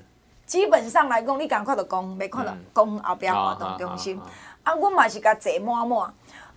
[0.48, 4.20] 基本上来讲，你敢看到公园，袂看到公园后壁活动中心。
[4.64, 6.00] 啊，阮嘛是甲坐满满。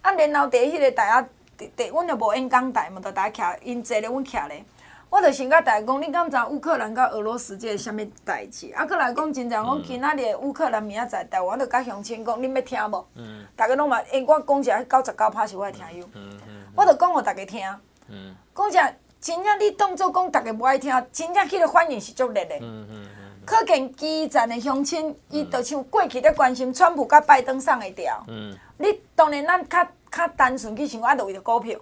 [0.00, 1.28] 啊，然后伫迄个台
[1.58, 4.64] 仔，伫伫，阮就无演讲台嘛，就大家徛，因坐咧，阮徛咧。
[5.10, 8.72] 我就想甲大家讲，你敢知乌克兰甲俄罗斯即个啥物代志？
[8.72, 13.04] 啊，阁来讲真正，讲今仔日乌克兰明仔载台湾，著甲乡亲讲，恁要听无？
[13.16, 13.44] 嗯。
[13.56, 16.08] 大家拢嘛，因我讲一下九十九拍是我的听友。
[16.14, 16.62] 嗯嗯。
[16.76, 17.60] 我著讲互大家听。
[18.08, 18.36] 嗯。
[18.54, 22.56] 讲一下真正你当做讲大家无爱听，真正迄个反应是足热的。
[22.60, 23.06] 嗯嗯嗯。
[23.44, 28.22] 可见基层的乡亲，伊著像过去咧关心川普甲拜登送会调。
[28.28, 28.56] 嗯。
[28.78, 31.76] 你当然咱较较单纯去想，啊，就为着股票。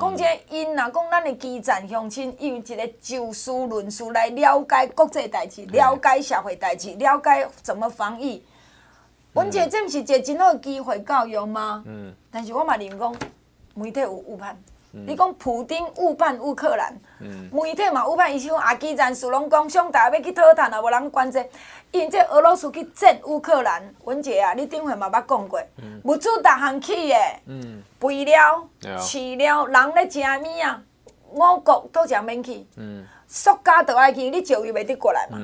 [0.00, 8.42] 讲即个因若讲咱的基层乡亲，用一个就事论事来了解国际代志，了解社会代志，了解怎么防疫。
[9.32, 11.84] 阮这这毋是一个真好的机会教育吗？
[11.86, 12.14] 嗯。
[12.30, 13.14] 但是我嘛认为讲
[13.74, 14.58] 媒体有误判。
[15.04, 21.44] 你讲普丁误判乌克兰，嗯、媒体嘛误判，伊是讲阿基战术拢讲，上大家要去讨谈啊，无人关心。
[21.92, 27.14] 因这俄罗斯去战乌克兰，文杰啊，你顶回嘛捌讲过，嗯、物资逐项去的，
[27.46, 28.66] 嗯、肥料、
[28.98, 30.82] 饲料、人咧食物啊，
[31.32, 32.66] 五国都食免去。
[32.76, 35.38] 嗯、塑胶都爱去，你石油袂得过来嘛？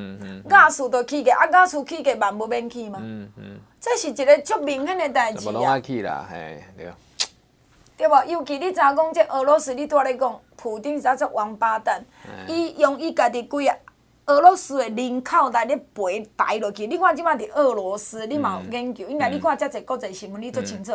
[0.51, 2.99] 亚速都起价，啊亚速起价万无免去嘛？
[3.03, 5.81] 嗯嗯、这是一个足明显的代志啊。
[6.77, 6.93] 对
[8.07, 8.25] 无？
[8.25, 12.03] 尤其你知影讲，即俄罗斯，你拄仔咧讲，普丁是只王八蛋，
[12.47, 13.77] 伊、嗯、用伊家己规个
[14.27, 16.87] 俄罗斯的人口来咧赔抬落去。
[16.87, 20.93] 你看即摆伫俄罗斯，你嘛有研究，因为、嗯、你看遮济国际新闻，你足清楚。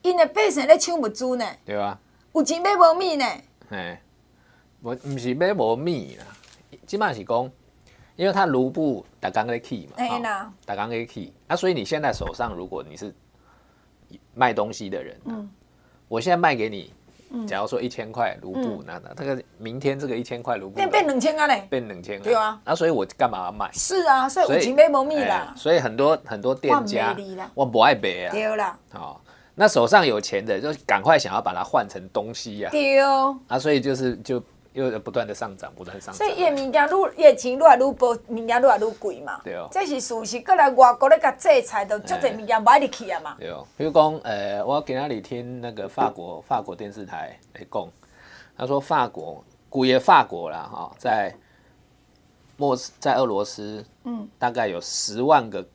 [0.00, 1.98] 因的百姓咧抢物资呢，对啊，
[2.32, 3.26] 有钱买无米呢。
[3.68, 3.98] 嘿，
[4.80, 6.24] 无毋是买无米啦，
[6.86, 7.50] 即摆是讲，
[8.16, 11.32] 因为他卢布逐工咧起嘛，哎呐，逐工咧起。
[11.46, 13.14] 啊，所以你现在手上，如果你是
[14.34, 15.50] 卖东西的人，嗯。
[16.12, 16.92] 我现在卖给你，
[17.46, 23.70] 假如说一千块卢布，那那这个明天这个一千块卢布变变两千啊嘞，变两千对啊，那所以我干嘛要卖？
[23.72, 25.54] 是啊，所以五千买无米啦。
[25.56, 27.16] 所以很多很多店家，
[27.54, 28.30] 我不爱卖啊。
[28.30, 29.22] 对啦，好，
[29.54, 32.68] 那手上有钱的就赶快想要把它换成东西呀。
[32.70, 34.42] 对哦，啊，所以就是就。
[34.72, 36.14] 又不断的上涨，不断上涨。
[36.14, 39.40] 所以伊个物件愈伊个钱愈来愈薄，物件愈来愈贵嘛。
[39.44, 39.68] 对哦。
[39.70, 43.36] 这是事实，过来外国咧甲制裁，就足侪物件买入去啊嘛。
[43.38, 43.66] 对哦。
[43.76, 47.88] 比如讲，呃，我今仔日听那个法国法国电视台来讲，
[48.56, 51.34] 他说法国古爷法国啦哈，在
[52.56, 55.66] 莫斯在俄罗斯，嗯，大概有十万个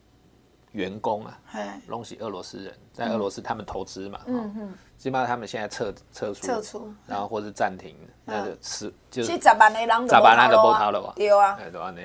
[0.72, 1.40] 员工啊，
[1.88, 4.74] 拢是俄罗斯人，在俄罗斯他们投资嘛，嗯嗯。
[4.98, 12.02] 基本上他们现在撤撤出，撤出，然后或是暂停，那就十就十万的人都无头路啊，对啊，都安尼。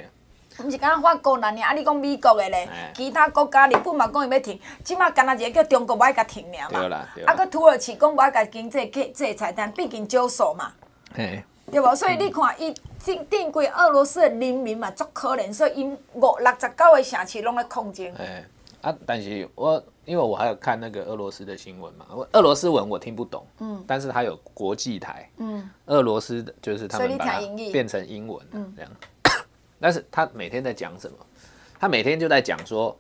[0.62, 1.62] 毋是讲法国那呢？
[1.62, 6.98] 啊，你讲美国的咧，其他国家日本嘛讲伊要停，即马干那一个叫中国无爱甲停尔嘛。
[7.26, 10.70] 啊，搁土耳其讲无爱甲经济制制裁，但毕竟少数嘛。
[11.14, 11.96] 对无？
[11.96, 18.12] 所以你看，伊定定规俄罗斯的人民嘛，足可怜，所以因五六十九个城市拢咧控制。
[18.82, 27.40] 啊，但是我因为我还有看那个俄罗斯的新闻嘛，俄罗斯文我听不懂，嗯，但是它有国际台，嗯，俄罗斯的就是他们把它
[27.72, 28.90] 变成英文，嗯，这样，
[29.80, 31.16] 但是他每天在讲什么？
[31.78, 32.96] 他每天就在讲说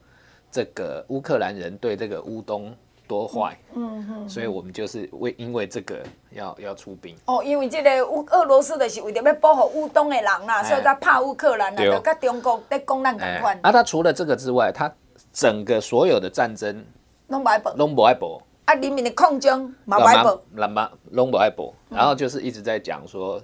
[0.50, 2.74] 这个乌克兰人对这个乌东
[3.08, 7.16] 多坏，嗯哼，所以我们就是为因为这个要要出兵。
[7.26, 13.58] 哦，因为这个乌俄罗斯的是为了要保护乌东的人啦，所以他怕乌克兰，就跟中国在攻咱同款。
[13.62, 14.92] 啊，他除了这个之外，他
[15.32, 16.84] 整个所有的战争
[17.28, 18.74] 拢不爱报，拢不爱报啊！
[18.74, 21.72] 人民的抗争嘛不爱报，那么拢不爱报。
[21.88, 23.42] 然后就是一直在讲说，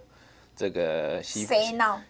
[0.54, 1.46] 这个西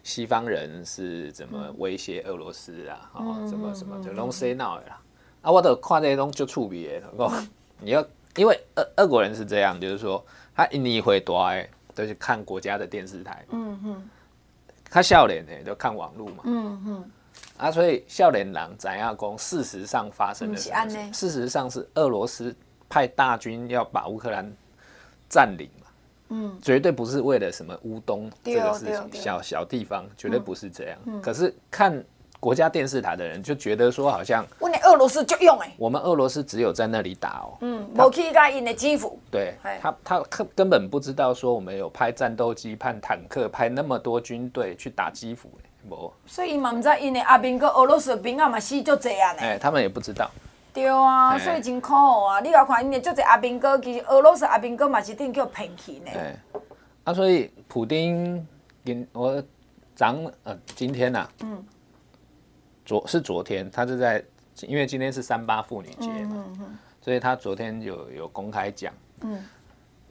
[0.03, 3.09] 西方人是怎么威胁俄罗斯啊？
[3.13, 4.99] 哦，什么什么就拢洗脑的啦。
[5.41, 7.07] 啊，我都看这些东西就触别的。
[7.79, 11.49] 你要因为俄俄国人是这样，就是说他一年回多
[11.95, 13.45] 都是看国家的电视台。
[13.51, 14.09] 嗯哼，
[14.89, 16.43] 他笑脸呢，就看网络嘛。
[16.43, 17.11] 嗯哼。
[17.59, 19.37] 啊，所以笑脸狼怎样讲？
[19.37, 20.71] 事实上发生的事，
[21.11, 22.55] 事实上是俄罗斯
[22.87, 24.49] 派大军要把乌克兰
[25.29, 25.87] 占领嘛，
[26.29, 30.97] 嗯，绝对不是为了什么乌东这个事情，小小地方绝对不是这样。
[31.05, 32.01] 嗯、可是看
[32.39, 45.51] 国家电视台的人就觉得说，好像我们俄罗斯就用哎，我们俄罗斯只有在那里打哦，嗯，没去他印的基辅，对，他他根根本不知道说我们有派战斗机、派坦克、派那么多军队去打基辅。
[46.25, 49.39] 所以伊嘛毋知因的阿兵哥俄罗斯的兵啊嘛死足济啊呢。
[49.39, 50.29] 哎，他们也不知道。
[50.71, 52.39] 对啊，所以真可恶啊！
[52.41, 56.11] 你来看因的足济阿兵哥，其实俄罗斯阿兵哥嘛是顶叫骗去呢。
[56.13, 56.39] 哎，
[57.05, 58.47] 啊，所以普丁
[58.85, 59.43] 今我
[59.95, 61.65] 昨呃今天呐、啊，嗯，
[62.85, 64.23] 昨是昨天，他是在
[64.61, 69.43] 因为今天是三八妇女节嘛，嗯嗯嗯、所以他昨天有有公开讲，嗯，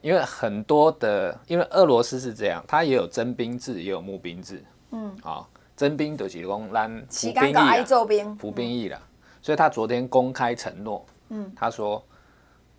[0.01, 5.47] 因为很多的，因为俄罗斯是这样，他也有征兵制，也有募兵制，嗯，啊。
[5.79, 8.99] 征兵就是讲咱服兵役啦，服兵役啦，
[9.41, 12.05] 所以他昨天公开承诺，嗯，他说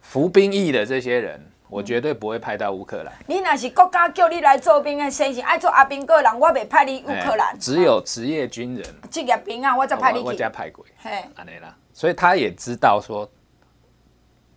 [0.02, 3.10] 服兵役的这些人，我绝对不会派到乌克兰。
[3.26, 7.58] 你若是国家叫你来做兵的，先是爱做阿兵哥人，我袂派你乌克兰。
[7.58, 10.26] 只有职业军人，职业兵啊，我才派你去。
[10.26, 10.84] 我才派鬼。
[10.98, 13.26] 嘿，安尼啦，所以他也知道说，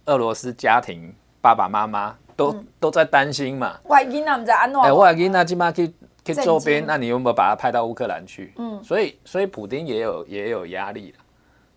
[0.07, 3.79] 俄罗斯家庭爸爸妈妈都都在担心嘛。
[3.85, 4.81] 外囡仔唔知安怎？
[4.81, 8.53] 哎，外囡仔今嘛去去周边，那你有没有把他派到乌克兰去？
[8.57, 11.13] 嗯，所以所以普丁也有也有压力，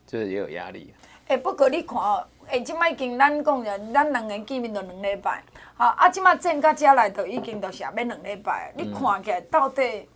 [0.07, 0.95] 就是也有压力。
[1.29, 5.43] 哎，不过你看哦，哎，欸，即摆已经咱讲了，咱两个见面都两礼拜，
[5.75, 10.09] 好啊，即摆正到遮来都已经都是要两礼拜，你看起来到底？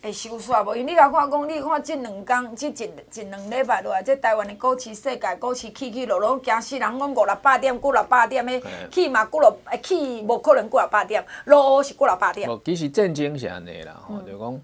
[0.00, 0.76] 会收煞无？
[0.76, 6.98] 因为你甲看讲，你看即两工，即一一两礼拜落来，即台湾的股市世界股市起起落落，惊死人！
[6.98, 12.48] 讲五六百点，过六百点的起嘛，过六起无可能过六百点，落是过六百点。
[12.64, 14.60] 其实震惊是安尼啦，吼、嗯，就讲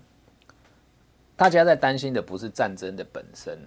[1.35, 3.59] 大家在担心的不是战争的本身，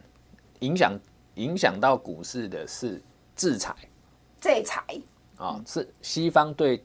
[0.59, 0.97] 影响
[1.35, 3.01] 影响到股市的是
[3.35, 3.75] 制裁。
[4.39, 4.81] 制裁
[5.37, 6.81] 啊，是西方对。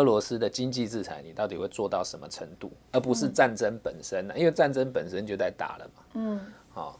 [0.00, 2.72] 俄罗斯的经济制裁，你到底会做到什么程度？
[2.90, 4.34] 而不是战争本身呢？
[4.34, 6.02] 因为战争本身就在打了嘛。
[6.14, 6.40] 嗯。
[6.72, 6.98] 好，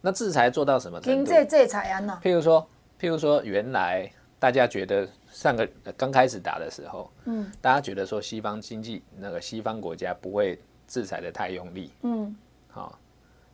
[0.00, 1.24] 那制裁做到什么程度？
[1.24, 2.20] 经济制裁啊？
[2.20, 2.68] 譬如说，
[3.00, 4.10] 譬如说，原来
[4.40, 12.34] 大家觉得上个刚开始打的时候，嗯，大家觉得说西方经济那个西方国家不会制裁的太用力，嗯，
[12.68, 12.98] 好，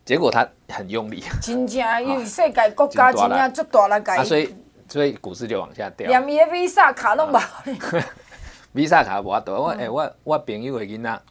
[0.07, 1.23] 结果他很用力。
[1.43, 4.57] 真正 因为世界国家真正做大了改，所以
[4.89, 6.09] 所以股市就往下掉。
[6.09, 7.43] 连伊的 Visa 卡都冇。
[8.77, 11.23] Visa 卡无法度，我诶、欸，我我朋友的囡仔，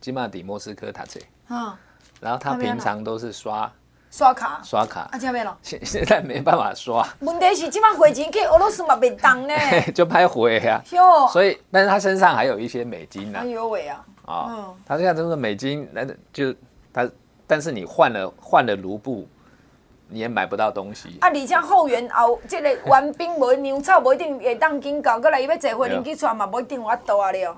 [0.00, 1.72] 即嘛伫莫斯科读册，嗯，
[2.20, 3.72] 然后他平常都是刷
[4.10, 4.60] 刷卡。
[4.64, 7.06] 刷卡，啊，现在没了，现现在没办法刷。
[7.20, 9.54] 问题是今嘛汇钱去俄罗斯嘛袂当呢，
[9.94, 10.82] 就拍回呀，
[11.32, 16.52] 所以，但是他身上还有一些美金呢，有尾啊，啊，嗯，他现在都是美金，那就
[16.92, 17.08] 他，
[17.46, 19.28] 但是你换了换了卢布。
[20.12, 21.16] 你也买不到东西。
[21.20, 25.18] 啊，而且后援后，这个援兵无粮草，无一定会当紧搞。
[25.18, 27.56] 过来伊要坐飞轮去出嘛，无一定有法度啊了。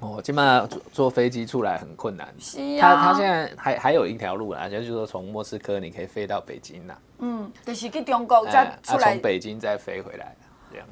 [0.00, 2.26] 哦，起码坐坐飞机出来很困难。
[2.38, 2.96] 是啊。
[2.96, 6.98] 他他现在还还有一条路啦，就是说从莫斯科你可以飞到北京啦。
[7.18, 9.12] 嗯，就是去中国再出来。
[9.12, 10.34] 从北京再飞回来。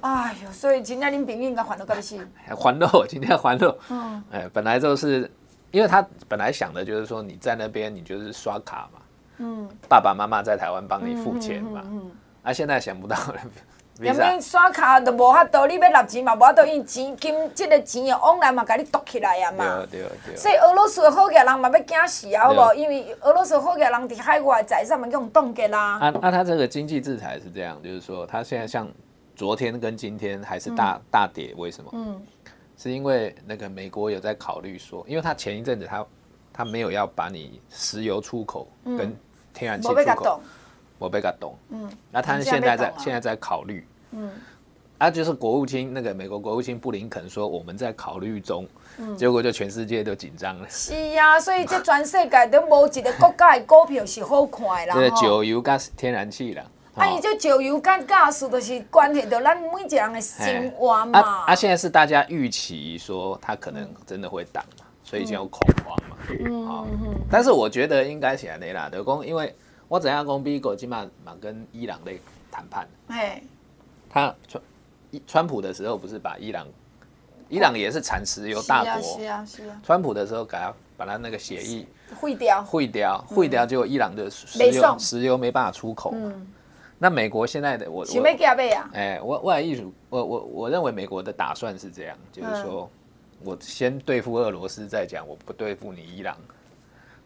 [0.00, 2.18] 哎呦，所以今天恁朋友应该烦恼个死。
[2.60, 3.74] 烦恼，今天烦恼。
[3.88, 4.22] 嗯。
[4.30, 5.30] 哎，本来就是，
[5.70, 9.00] 因为他本来想的就是说你在那边你就是刷卡嘛。
[9.38, 12.10] 嗯，爸爸妈妈在台湾帮你付钱嘛，嗯
[12.42, 13.34] 啊，现在想不到了。
[14.00, 19.84] 连免刷卡都无法度，你要拿钱嘛，无法度，因为钱金这个钱哦，往来嘛，甲你夺起来啊嘛。
[19.90, 20.36] 对对对。
[20.36, 22.74] 所以俄罗斯的好个人嘛要惊死啊，好不？
[22.74, 25.98] 因为俄罗斯好个人伫海外财产嘛，用冻结啦。
[25.98, 28.88] 啊，那他这个经济制裁是这样，就是说，他现在像
[29.34, 31.90] 昨天跟今天还是大、嗯、大跌，为什么？
[31.92, 32.22] 嗯，
[32.76, 36.06] 是因为那个美国有在考虑说，因为他前一阵子他
[36.52, 39.16] 他没有要把你石油出口跟、嗯。
[39.58, 40.40] 天然气出口，
[40.98, 41.56] 我被他懂。
[41.70, 43.84] 嗯，那他现在在现在在考虑。
[44.12, 44.30] 嗯，
[44.98, 48.66] 啊，就是国务卿那个美国国务卿布林肯说我们在考虑中，
[49.16, 50.66] 结果就全世界都紧张了。
[50.68, 54.94] 是呀，所以这全世界都无一个国家的股票是好看的啦。
[54.94, 56.64] 这个石油跟天然气啦。
[56.94, 61.20] 啊，伊这石油跟加速都是关系到咱每一个人的生活嘛。
[61.46, 65.96] 啊，现在是大家预期说他可能真的会挡嘛，所以就有恐慌
[66.34, 66.86] 嘛。
[66.90, 69.54] 嗯，但是我觉得应该起来的啦，德公，因为
[69.88, 72.12] 我怎样讲，美国今嘛嘛跟伊朗的
[72.50, 73.42] 谈判，哎，
[74.10, 74.62] 他川
[75.26, 76.66] 川普的时候不是把伊朗，
[77.48, 81.86] 伊朗也是产石油大国，是啊是啊，川普的时候给他把他那个协议
[82.20, 86.14] 毁掉，毁掉，毁掉，结果伊朗的石油石油没办法出口，
[86.98, 88.04] 那美国现在的我，
[88.92, 92.90] 哎，我我艺术，我我我认为美国的打算是这样，就是说。
[93.42, 96.36] 我先对付俄罗斯，再讲我不对付你伊朗，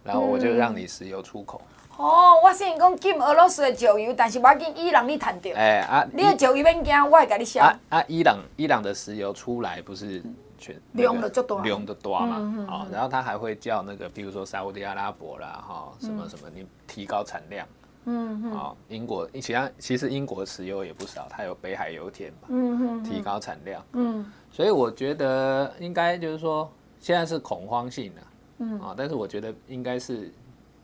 [0.05, 1.61] 然后我就让你石油出口。
[1.99, 5.55] 嗯、哦，我先讲禁俄罗斯的石油，但是我要跟伊朗你谈掉。
[5.57, 7.63] 哎啊，你的石油免惊，我会给你销。
[7.63, 10.23] 啊啊，伊朗伊朗的石油出来不是
[10.59, 12.37] 全量的就多，量的多嘛。
[12.39, 17.67] 嗯嗯嗯、然后他还会叫那个，比如说沙乌地阿拉伯啦，哈，什么什么，你提高产量。
[18.05, 18.77] 嗯嗯。
[18.89, 22.49] 英国，其他其实英国石油也不少，它有北海油田嘛。
[22.49, 23.85] 嗯，提高产量。
[23.93, 24.25] 嗯。
[24.51, 28.21] 所以我觉得应该就是说，现在是恐慌性的，
[28.59, 30.31] 嗯啊，但是我觉得应该是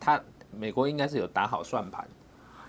[0.00, 2.06] 他美国应该是有打好算盘。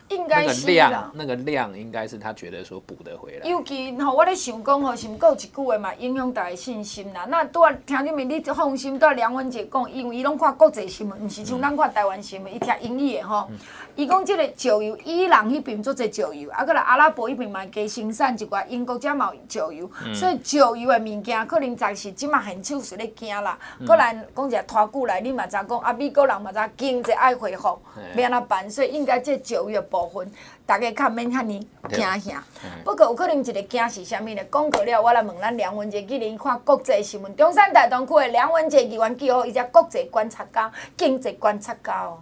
[0.09, 3.47] 应该是那个量，那个量应该是他觉得说补得回来。
[3.47, 7.25] 尤其吼，我咧想讲吼，是毋一句话嘛，影响大家信心啦。
[7.29, 13.47] 那拄啊，听你们你放心，拄啊梁文杰讲，因为伊拢看国际新闻，毋是像咱看台湾新闻，伊听英语的吼。
[13.95, 23.57] 伊讲即个石油，伊朗迄边做侪石油，啊，搁来阿拉伯迄边嘛加生产一寡，英国遮嘛有石油，嗯、所以石油的物件可能暂时即嘛现手是咧惊啦。
[23.85, 27.77] 搁来讲一下拖久来，你嘛知讲啊，美国人嘛知经济爱恢复，
[28.15, 28.69] 要安怎办？
[28.69, 30.31] 所以应该这石油的部分。
[30.65, 32.43] 大家较免遐尼惊吓，
[32.83, 34.41] 不过有可能一个惊是啥物呢？
[34.51, 42.19] 讲过了，我来问咱梁文杰，记得看国际新闻，中山大同区的梁文杰议员记号，伊只国际观察家、经济观察家哦。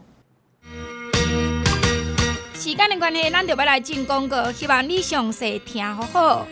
[2.53, 6.47] 时间的关系，咱就要来进广告，希望你详细听好好。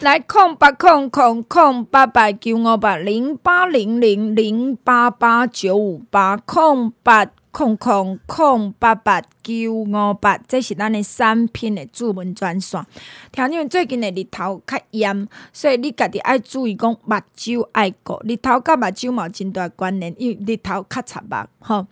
[0.00, 7.26] 来空八空空空八八九五八零八零零零八八九五八空八。
[7.54, 12.84] 空空空八八九五八，这是咱的产品的主文专线。
[13.30, 18.18] 听你们最近的日头较炎，所以你家己爱注意讲目睭爱顾。
[18.24, 21.86] 日头甲目睭嘛真大关联，因为日头较擦目吼。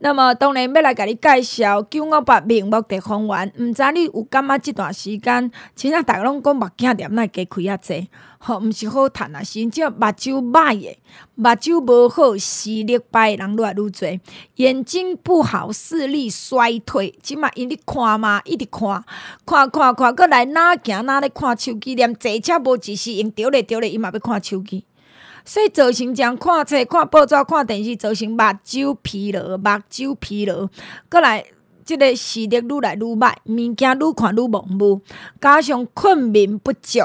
[0.00, 8.08] 那么当然要来甲你介绍九五八明目地黄丸，毋知你有感觉这段时间，其实大家拢讲目镜店那加开遐济。
[8.40, 9.42] 吼，毋是好趁啊！
[9.42, 11.00] 是只目睭歹诶，
[11.34, 14.20] 目睭无好，视力歹诶人愈来愈侪，
[14.54, 16.97] 眼睛不好，视力衰退。
[17.22, 19.04] 即嘛因咧看嘛，一直看，
[19.46, 24.84] 看看看，搁来哪行哪咧看手机，连坐车无一时用着咧着咧，伊嘛要看手机，
[25.44, 30.68] 所以造成将看册、看报纸、看电视，造成目睭疲劳、目睭疲劳，
[31.08, 31.44] 搁来
[31.84, 35.00] 即个视力愈来愈歹，物件愈看愈模糊，
[35.40, 37.00] 加上困眠不足。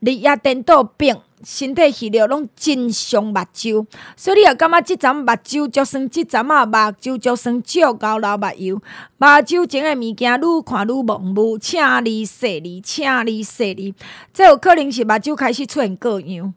[0.00, 3.86] 日夜颠倒病，身体虚弱，拢真伤目睭。
[4.16, 8.76] 所以你也感觉即阵目睭足酸，即阵啊目睭足酸，照交流目油，
[9.18, 13.94] 目睭前诶物件愈看愈模糊，请你细腻，请你细腻，
[14.32, 16.54] 这有可能是目睭开始出现各样。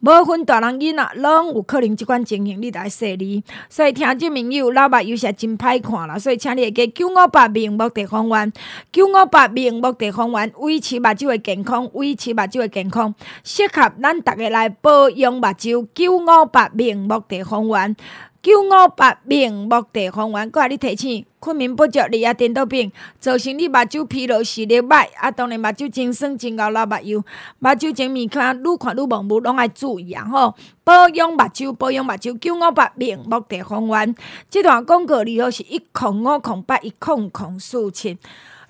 [0.00, 3.44] 无分大人囡仔，拢有可能即款情形，你着爱说你。
[3.68, 8.50] 所以听这朋友，老目有时真歹看啦，所以请你会记九五八明目地方丸，
[8.90, 15.86] 九五八明目地方丸，维持目睭的健康，维持目睭的健康，适合咱逐个来保养目睭。
[15.94, 17.94] 九五八明目地方丸。
[18.42, 27.22] 九五八面目地黄丸，搁互你提醒，困眠不足，你啊颠倒病，造成你目睭疲劳、视力歹，啊，当然目睭真酸、真熬、老目油，
[27.58, 30.24] 目睭前面看愈看愈模糊，拢爱注意啊！
[30.24, 34.14] 吼，保养目睭，保养目睭，九五八面目地黄丸，
[34.48, 38.16] 这段广告里头是一空五空八一空空四七。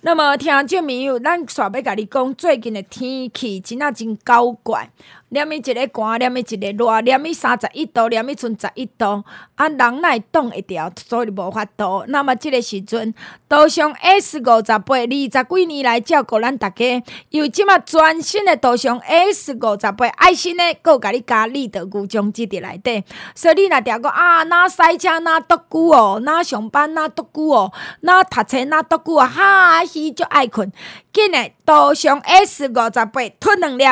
[0.02, 4.90] 那么听众朋友，咱煞要甲你讲，最近的天气真啊真搞怪。
[5.30, 9.24] 念伊一个寒，念伊一个热，念伊三十一度，念伊剩十一度，
[9.54, 12.04] 啊，人哪会挡会牢，所以无法度。
[12.08, 13.14] 那么即个时阵，
[13.46, 23.04] 导上 S 五十八，二十几年来照顾咱大家，有即马全新的导上 S 五十八，爱心的，阁有甲你加立德固浆剂伫内底，
[23.34, 30.72] 所以你若定讲啊，哪塞车哪倒久哦，哪上班哪倒久哦，哪读册哪倒久哦，哈稀就爱困，
[31.12, 33.84] 紧的导上 S 五十八吞两粒。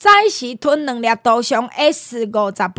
[0.00, 2.72] 早时吞两粒杜尚 S 五十八，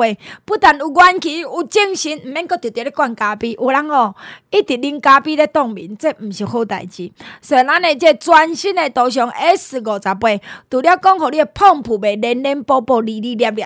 [0.43, 3.51] 不但有元气有精神，毋免阁直直咧灌咖啡。
[3.61, 4.15] 有人哦，
[4.49, 7.11] 一直啉咖啡咧当眠，这毋是好代志。
[7.39, 10.29] 所以咱的这全新诶杜尚 S 五十八，
[10.67, 13.63] 除了讲互你诶碰扑袂黏黏薄薄、哩哩粒粒，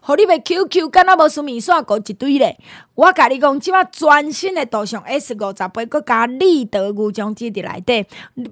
[0.00, 2.58] 互你袂 Q Q，敢若无输面线糊一堆咧。
[2.94, 8.02] 我甲你讲，即马全新诶杜尚 S 五十八，阁加立德牛浆剂伫内底。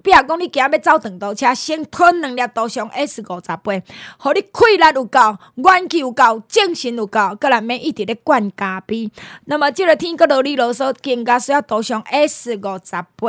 [0.04, 3.72] 比如讲，你今日要走长途车，先吞两粒杜尚 S 五十八，
[4.18, 5.18] 互你气力有够，
[5.56, 9.10] 元气有够，精神有够，阁来免一直咧灌咖啡。
[9.46, 13.28] 那么，即个天阁落雨啰嗦，更加需要杜尚 S 五十八，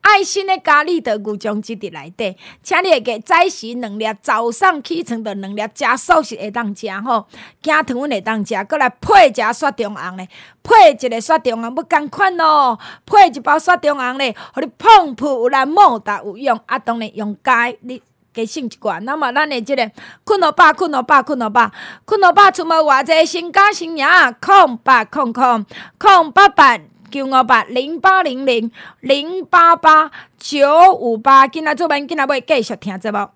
[0.00, 2.36] 爱心诶加立德固浆剂伫内底。
[2.62, 7.26] 请你会记早时两粒，早上起床着两粒，加素食会当食吼，
[7.60, 10.28] 加糖会当食，阁来配食雪中红咧。
[10.62, 16.58] 配一个雪中红要共款咯，配一包雪中红咧，互你澎湃有力，莫大有用。
[16.66, 18.00] 啊，当然用钙，你
[18.32, 19.00] 加省一寡。
[19.00, 19.90] 那么咱的这个
[20.24, 21.70] 困乐饱，困乐饱，困乐饱，
[22.04, 24.06] 困乐饱，出门偌济，新家新爷，
[24.40, 25.66] 空八空空
[25.98, 26.78] 空八八
[27.10, 31.46] 九五八零八零零零八八九五八。
[31.48, 33.26] 今仔做完，今仔要继续听节目。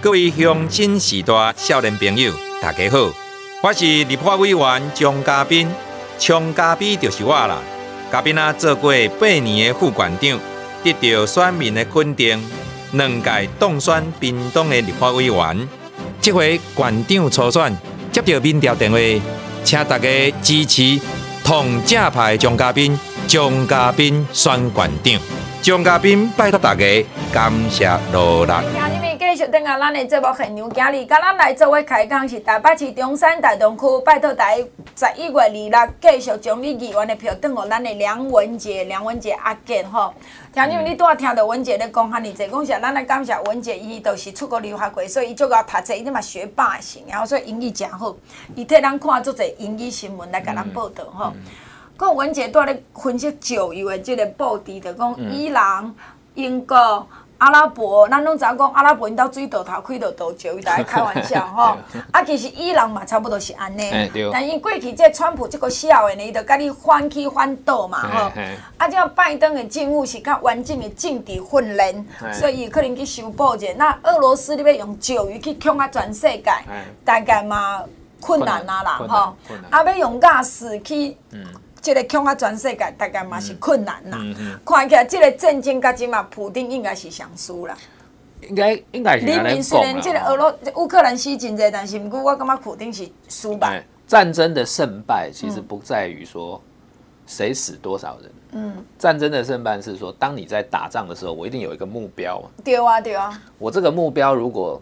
[0.00, 3.12] 各位乡亲时代少年朋友，大家好，
[3.62, 5.68] 我是立法委员张嘉宾。
[6.18, 7.58] 枪咖啡就是我啦，
[8.12, 10.38] 嘉宾啊做过八年的副馆长，
[10.84, 12.40] 得到选民的肯定，
[12.92, 15.68] 两届当选屏东的立法委员。
[16.20, 17.76] 这回馆长初选
[18.12, 18.98] 接到民调电话，
[19.64, 20.08] 请大家
[20.40, 21.00] 支持
[21.44, 25.18] 同正牌张嘉宾，张嘉宾选馆长，
[25.62, 28.52] 张嘉宾拜托大家感谢努力。
[29.16, 34.56] 继续等下，咱的节目现场今日，甲咱来做位开讲是台北市中山大同区，拜托大家
[34.96, 40.12] 十一月二日继续将你二万的票转给咱的梁文杰，梁文杰阿健吼。
[40.52, 48.14] 听你们你拄啊听到文杰咧讲哈尼济，讲实咱来感谢文杰，伊都是出国留学过，所以伊足够读册，伊嘛学霸型，然后所以英语诚好，
[48.56, 51.32] 伊替咱看足侪英语新闻来甲咱报道吼。
[52.06, 55.94] 嗯、文杰拄仔咧分析石油的这个布置，就讲伊朗、
[56.34, 57.06] 英国。
[57.38, 61.76] 阿拉伯，咱拢知影讲阿拉伯因兜水道头开到多少，伊大家开玩笑 吼。
[62.12, 63.90] 啊，其实伊朗嘛差不多是安尼。
[64.32, 68.30] 但因过去这川普这个小的呢，伊就甲你反起反倒嘛吼。
[68.76, 73.66] 啊，这拜登的政务是较完整的政治训练，所以伊可能去修补者。
[73.76, 76.44] 那俄罗斯你要用石油去抢啊全世界，
[77.04, 77.82] 大概嘛
[78.20, 79.36] 困难啊啦吼。
[79.68, 81.16] 啊，要用亚斯去。
[81.82, 84.16] 这个抢啊全世界，大概嘛是困难啦。
[84.20, 87.76] 嗯嗯、看起来这个战争甲即嘛，普丁应该是上输啦。
[88.48, 89.26] 应该应该是。
[89.26, 93.74] 人民虽然这个俄罗乌克兰死真济，但是毋过我感觉普丁是输吧。
[94.06, 96.60] 战争的胜败其实不在于说
[97.26, 98.32] 谁死多少人。
[98.52, 98.84] 嗯。
[98.98, 102.42] 战争的胜败是说，当你在打仗的时候，我一定有一个目标。
[102.62, 103.40] 对啊，对啊。
[103.58, 104.80] 我这个目标，如果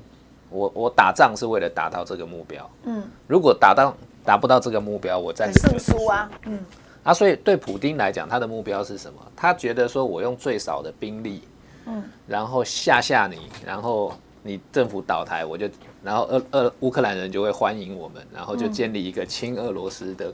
[0.50, 3.02] 我我打仗是为了达到这个目标，嗯。
[3.26, 3.94] 如果打到
[4.24, 6.58] 达不到这个目标，我战胜输啊，嗯。
[7.02, 9.20] 啊，所以对普丁来讲，他的目标是什么？
[9.34, 11.42] 他觉得说，我用最少的兵力，
[11.86, 15.68] 嗯，然后吓吓你，然后你政府倒台，我就，
[16.02, 20.32] 然后俄俄乌克兰人就会欢迎我们，然后就建立一个亲俄罗斯的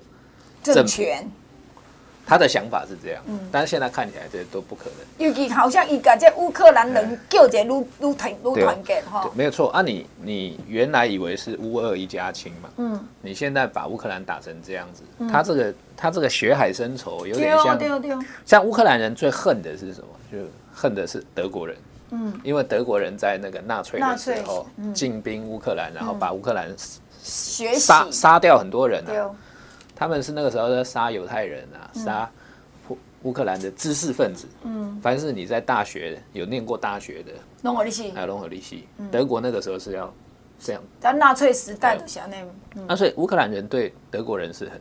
[0.62, 1.24] 政权。
[2.26, 5.26] 他的想法是这样，嗯，但是现在看起来这都不可能。
[5.26, 9.70] 尤其好像一个这乌克兰人叫这撸撸团撸团结哈，没有错。
[9.70, 20.08] 啊你，你你原来以为是乌俄一家亲嘛，嗯，你现在把乌克兰打成这样子，嗯、他这个他这个血海深仇有点像，对对对，像乌克兰人最恨的是什么？
[20.32, 20.38] 就
[20.74, 21.76] 恨的是德国人，
[22.10, 26.74] 嗯，因为德国人在那个纳粹的时候进兵乌克兰，然后把乌克兰
[27.22, 29.30] 杀杀掉很多人啊。
[29.96, 32.30] 他们是那个时候在杀犹太人啊，杀
[32.90, 34.46] 乌乌克兰的知识分子。
[34.62, 37.32] 嗯，凡是你在大学有念过大学的，
[37.62, 38.86] 融合利息，还有融合利息。
[39.10, 40.12] 德国那个时候是要
[40.60, 40.82] 这样。
[41.00, 44.78] 在纳粹时代的时候，那那所以乌克兰人对德国人是很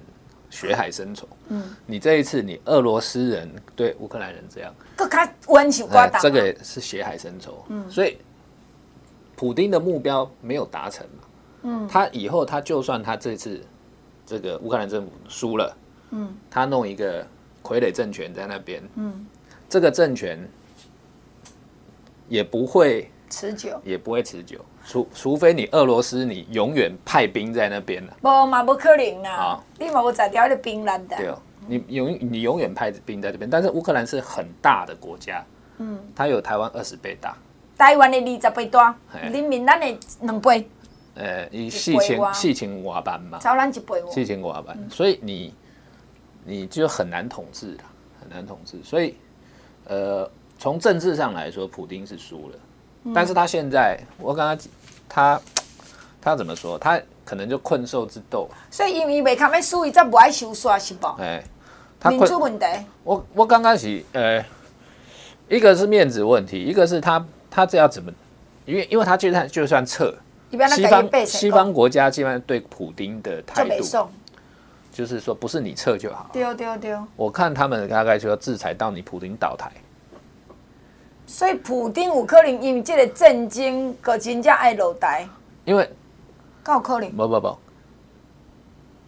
[0.50, 1.26] 血海深仇。
[1.48, 6.20] 嗯，你这一次你俄罗斯人对乌克兰人这样，更加。
[6.20, 7.64] 这个是血海深仇。
[7.70, 8.18] 嗯，所以
[9.38, 11.24] 普丁的目标没有达成嘛。
[11.64, 13.62] 嗯，他以后他就算他这次。
[14.26, 15.78] 这个乌克兰政府输了，
[16.10, 17.22] 嗯，他弄一个
[17.64, 19.26] 傀儡政权在那边，嗯，
[19.70, 20.40] 这个政权
[22.28, 35.46] 也不会持久，也不会持久，除除非你俄罗斯你永远派兵在那边了，不嘛不可能啊，你嘛不在掉的兵来的，对哦，你永你永远派兵在这边，但是乌克兰是很大的国家，
[35.78, 37.38] 嗯，它有台湾二十倍大，
[37.78, 38.96] 台湾的二十倍大，
[39.32, 40.68] 人民咱的两倍。
[41.16, 43.40] 呃，以四千四千瓦班嘛，
[44.12, 45.54] 四千瓦班，所以你
[46.44, 47.86] 你就很难统治啦，
[48.20, 48.78] 很难统治。
[48.84, 49.16] 所以，
[49.86, 52.60] 呃，从政治上来说，普丁是输了，
[53.06, 54.68] 嗯、但是他现在，我刚刚
[55.08, 55.42] 他
[56.22, 56.78] 他怎么说？
[56.78, 58.50] 他可能就困兽之斗。
[58.70, 61.08] 所以因为未看要输，伊才不爱收刷是不？
[61.18, 61.42] 哎，
[61.98, 62.66] 他民主问题。
[63.06, 64.44] 我我刚开始，呃，
[65.48, 68.12] 一个是面子问题，一个是他他这要怎么？
[68.66, 70.14] 因为因为他就算就算撤。
[70.52, 74.08] 西方西方国家基本上对普丁的态度，
[74.92, 76.30] 就是说不是你撤就好。
[76.32, 77.04] 丢丢丢。
[77.16, 79.70] 我看他们大概就要制裁到你普丁倒台。
[81.28, 85.28] 所以普丁有可能因为这个震惊，个真正爱落台。
[85.66, 85.90] 因为，
[86.64, 87.12] 够可能。
[87.12, 87.58] 不不不，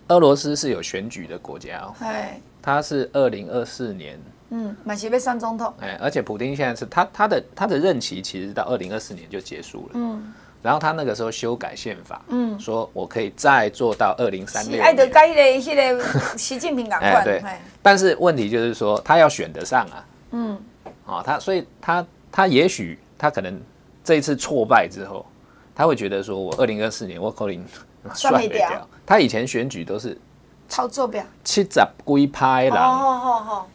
[0.07, 1.93] 俄罗斯是有选举的国家哦。
[1.99, 2.41] 哎。
[2.61, 4.19] 他是二零二四年。
[4.49, 5.73] 嗯，满协被上总统。
[5.79, 9.91] 哎，而且普丁现在是他他的他的任期其实到二零二四年就结束了。
[9.93, 10.33] 嗯。
[10.67, 14.83] 然后他那个时候修改宪法，嗯，说我可以再做到二零三六。
[14.83, 16.03] 爱的改个
[16.37, 17.23] 习近平赶快。
[17.23, 17.41] 对。
[17.81, 20.59] 但是问题就是说，他要选得上啊，嗯，
[21.05, 23.57] 啊，他所以他他也许他可能
[24.03, 25.25] 这一次挫败之后，
[25.73, 27.65] 他会觉得说我二零二四年我可能
[28.13, 28.85] 算没掉。
[29.05, 30.19] 他以前选举都是
[30.67, 32.77] 操作表，七十几趴的人，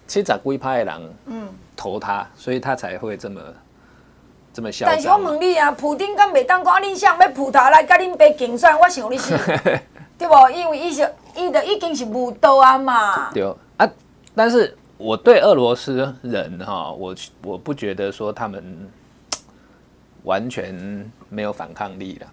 [0.06, 3.40] 七十几趴的人，嗯，投他，所以他才会这么。
[4.54, 6.78] 这么但是我问你啊，普丁敢袂当讲啊？
[6.80, 9.34] 恁想要葡萄来甲恁爸竞选，我想你是，
[10.18, 10.34] 对不？
[10.54, 13.30] 因为伊是伊的已经是无道啊嘛。
[13.32, 13.42] 对
[13.78, 13.90] 啊，
[14.34, 18.62] 但是我对俄罗斯人哈，我我不觉得说他们
[20.24, 22.26] 完全没有反抗力了。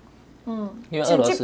[0.47, 1.41] 嗯，因为俄罗斯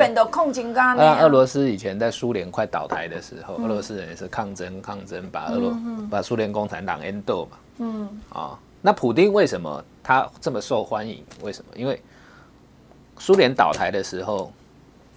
[1.00, 5.74] 啊，俄罗斯以前在苏联快倒台的时候，俄罗斯人也是抗争抗争，把俄罗
[6.12, 7.58] 把苏联共产党 endo 嘛。
[7.78, 8.60] 嗯啊。
[8.86, 11.26] 那普丁为什么他这么受欢迎？
[11.42, 11.72] 为什么？
[11.76, 12.00] 因为
[13.18, 14.54] 苏联倒台的时候，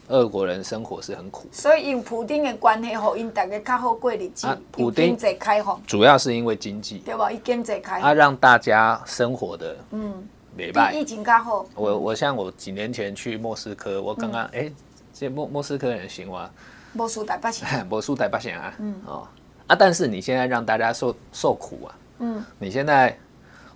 [0.08, 4.46] 俄国人生活是很苦，所以用普丁的关系，好因大家较好过日子。
[4.46, 7.30] 啊，普丁经济开放，主要是因为经济，对吧？
[7.44, 11.66] 经济开放，他让大家生活的嗯，没败，疫情较好。
[11.74, 14.72] 我我像我几年前去莫斯科，我刚刚哎，
[15.12, 16.48] 这莫莫斯科人行吗？
[16.94, 19.28] 莫苏台八线， 莫苏台八线啊，嗯哦
[19.66, 23.14] 啊，但是你现在让大家受受苦啊，嗯，你现在。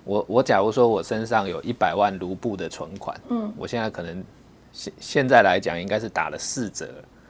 [0.05, 4.25] 我我假如说我身上有一百万卢布的存款，嗯，我现在可能
[4.73, 6.89] 现现在来讲应该是打了四折。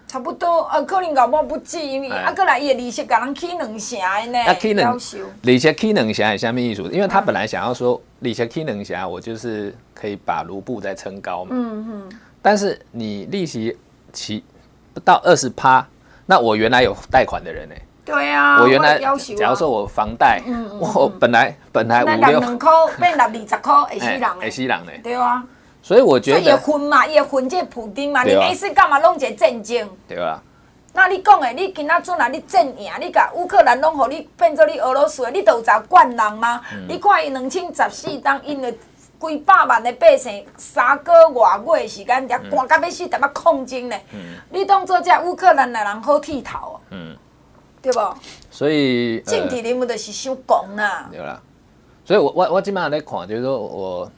[0.09, 4.39] 差不多，啊，可能搞不不止，因为啊，过来伊的利息甲人起两成的呢。
[4.45, 4.95] 啊，起两，
[5.41, 6.83] 利息起两成是啥物意思？
[6.93, 11.53] 因为他本来想要说利息起两成，我就是可以把卢布再撑高嘛。
[11.55, 12.13] 嗯嗯。
[12.43, 13.75] 但是你利息
[14.13, 14.45] 起
[14.93, 15.89] 不到二十趴，
[16.27, 17.75] 那我原来有贷款的人呢？
[18.13, 18.61] 对啊。
[18.61, 20.41] 我原来，假如说我房贷，
[20.79, 24.35] 我本来本来五六两块 变六二十块，会死人的。
[24.41, 24.93] 会死人的。
[25.03, 25.43] 对啊。
[25.83, 29.89] 所以我觉得，也混嘛，也混这普丁嘛，你没事干嘛弄这战争？
[30.07, 30.41] 对啊。
[30.95, 36.61] 那你讲的，你今仔阵啊，你阵赢，你甲乌克兰拢互你变做你俄罗斯的，你都有在惯人吗？
[36.75, 43.97] 嗯、你看伊两千十四当因的几百万的百姓，三个外月的时间，才赶到要死，才要抗争呢。
[44.13, 46.79] 嗯、你当做这乌克兰的人好剃头？
[46.91, 47.17] 嗯，
[47.83, 48.01] 对不？
[48.51, 51.09] 所以，政治人物就是想讲啦。
[51.11, 51.43] 对啦。
[52.05, 54.11] 所以我我我基本上在看，就是说我。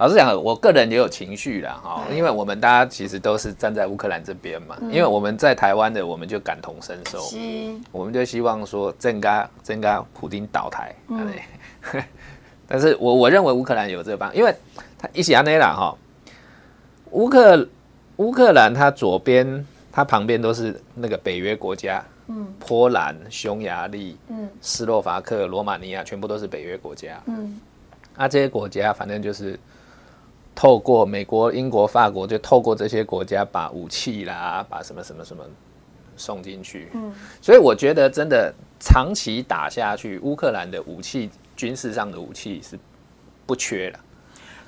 [0.00, 7.20] 老实讲，我个人也有情绪啦，哈，因为我们大家其实都是站在乌克兰这边嘛，因为我们在台湾的，我们就感同身受，
[7.90, 10.94] 我们就希望说，真该真该普丁倒台，
[12.68, 14.54] 但是我我认为乌克兰有这个方，因为
[14.96, 15.96] 他伊西亚内啦哈，
[17.10, 17.68] 乌克
[18.18, 22.04] 乌克兰它左边，它旁边都是那个北约国家，
[22.58, 27.60] 波兰、匈牙利、嗯斯洛伐克、罗马尼亚，全部都是北约国家，嗯，
[28.16, 29.58] 啊，这些国家反正就是。
[30.60, 35.44] 透过美国、英国、法国，就透过这些国家把武器啦，把什么什么什么
[36.16, 36.88] 送进去。
[36.94, 42.76] 嗯，所以我觉得真的长期打下去，乌克兰的武器、军事上的武器是
[43.46, 44.00] 不缺了。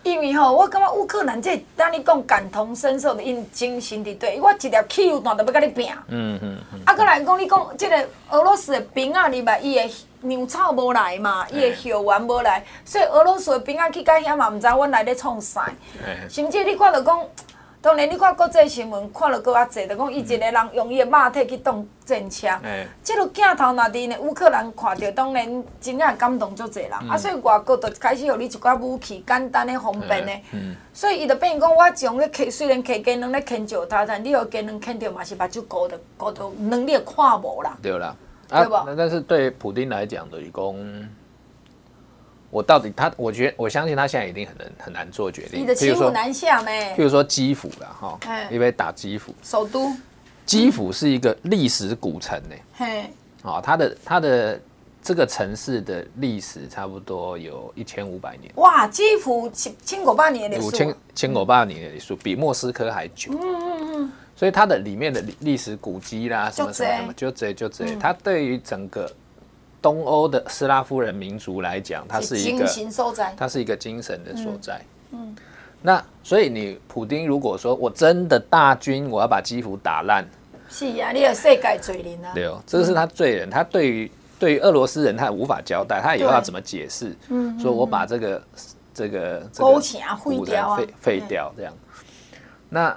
[0.02, 5.90] 因为吼，我感觉乌克兰这当你讲感同身受的因精神的对，我一条汽油弹都要甲你拼。
[6.08, 6.58] 嗯嗯。
[6.84, 9.90] 啊，再来讲你讲即个俄罗斯的兵啊，你嘛伊的
[10.22, 15.70] 粮草无来嘛，伊的校园无来，所以俄罗斯的兵啊去到遐嘛，毋知阮来咧创啥。
[16.28, 17.20] 甚至你看到讲。
[17.82, 22.46] 当然，你看国际新闻，看了搁较济，就讲伊一个人用伊的马体去动战车。
[22.62, 22.86] 嗯。
[23.02, 26.90] 这个镜头若伫呢乌克兰看到，当然真正感动足济人。
[27.00, 30.32] 嗯、啊，所以外国就开始予你一寡武器，简单的、方便的。
[30.52, 30.76] 嗯。
[30.92, 37.78] 所以伊就变讲，我从咧骑，虽然骑机能咧牵脚踏，但你要机能牵着嘛是目睭糊的，高头能力看无啦。
[37.80, 38.14] 对啦。
[38.50, 38.84] 啊、对吧？
[38.94, 41.08] 但是对普丁来讲，就是讲。
[42.50, 45.62] 我到底他，我觉得我相信他现在一定很难很难做决定。
[45.62, 46.70] 你的骑虎难下呢？
[46.96, 48.18] 譬如说基辅了哈，
[48.50, 49.92] 因为打基辅，首都。
[50.44, 52.56] 基辅是一个历史古城呢。
[52.74, 53.04] 嘿。
[53.42, 54.60] 啊，它的它的
[55.00, 58.52] 这个城市的历史差不多有一千五百年。
[58.56, 60.68] 哇，基辅千千古百年的历史。
[60.68, 63.32] 五千千古百年的历史，比莫斯科还久。
[63.32, 64.12] 嗯嗯嗯。
[64.34, 69.08] 所以它的里面的历史古迹啦，什么什么什么，就这就这，它对于整个。
[69.82, 72.66] 东欧的斯拉夫人民族来讲，它是一个，
[73.36, 74.80] 它是一个精神的所在。
[75.12, 75.36] 嗯，嗯，
[75.80, 80.28] 那所以你普丁如果说我真的大军，我要把基辅打烂，
[80.68, 82.32] 是啊，你有世界罪人啊。
[82.34, 87.16] 对哦，这个是他罪人，他对于对于俄罗斯人，他无法交代，他以后要怎么解释？
[87.28, 88.42] 嗯，说我把这个
[88.92, 91.72] 这个勾墙废掉啊，废掉这样。
[92.68, 92.94] 那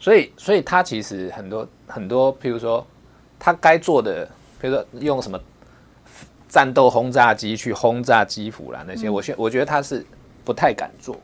[0.00, 2.84] 所以所以他其实很多很多，譬如说
[3.38, 4.26] 他该做的，
[4.60, 5.40] 譬如说用什么。
[6.48, 10.06] 战斗轰炸机去轰炸基辅啦，那些我觉我觉得他是
[10.44, 11.16] 不太敢做，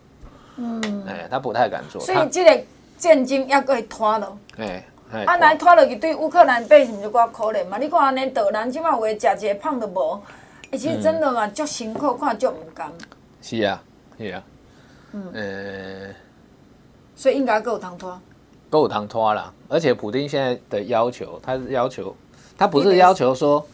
[0.57, 2.01] 嗯，哎，他不太敢做。
[2.03, 2.65] 所以这个
[2.99, 4.85] 战争要可以拖了，哎，
[5.25, 7.79] 啊，来拖落去对乌克兰百姓就较可怜嘛。
[7.79, 10.21] 你看安尼，导人即摆有诶食一个胖都无，
[10.73, 12.93] 其实真的嘛，足辛苦，看足唔甘。
[13.41, 13.81] 是啊，
[14.19, 14.43] 是啊，
[15.13, 16.15] 嗯，
[17.15, 18.21] 所以应该够有通拖，
[18.69, 19.53] 够有通拖啦。
[19.69, 22.15] 而且普丁现在的要求，他是要求，
[22.59, 23.65] 他不是要求说。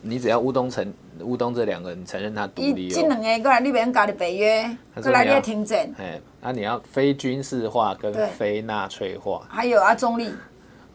[0.00, 5.90] 你只要乌东承乌东这两个人承认他独立，这两个过来你别搞的北约，过来你要停战。
[5.98, 10.28] 哎，那你要非军事化跟非纳粹化，还有啊中立，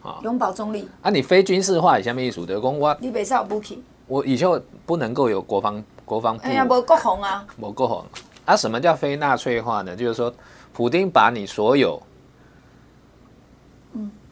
[0.02, 0.88] 啊永保中立。
[1.02, 2.46] 啊，你非军事化是什么意思？
[2.46, 6.42] 德公我，你别少武器，我以后不能够有国防国防部。
[6.44, 8.06] 哎呀，没国防啊，没国防。
[8.46, 9.94] 啊，什么叫非纳粹化呢？
[9.94, 10.32] 就是说，
[10.72, 12.02] 普丁把你所有，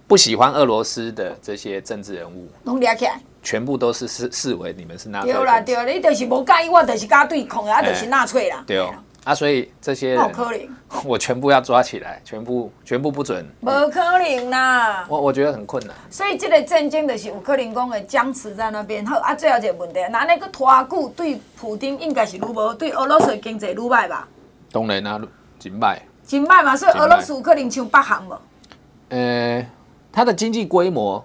[0.07, 3.21] 不喜欢俄罗斯的这些政治人物，拢抓起来。
[3.43, 5.33] 全部都是视视为你们是纳粹。
[5.33, 8.63] 对啦对啦，你就是无介意，我就是加对抗啊，就是纳粹啦。
[8.67, 10.31] 对哦，啊，所以这些人，
[11.05, 13.45] 我全部要抓起来，全部全部不准。
[13.61, 15.05] 无可能啦。
[15.09, 15.95] 我我觉得很困难。
[16.11, 19.05] 所以这个战争就是有可能讲会僵持在那边。
[19.05, 22.73] 好啊，最后一个问题，那那个拖久对普丁应该是如何？
[22.75, 24.29] 对俄罗斯经济愈歹吧？
[24.71, 25.21] 当然啊，
[25.59, 25.99] 真歹。
[26.25, 28.39] 真歹嘛，所以俄罗斯有可能像北韩无？
[29.09, 29.67] 呃，
[30.13, 31.25] 它的经济规模。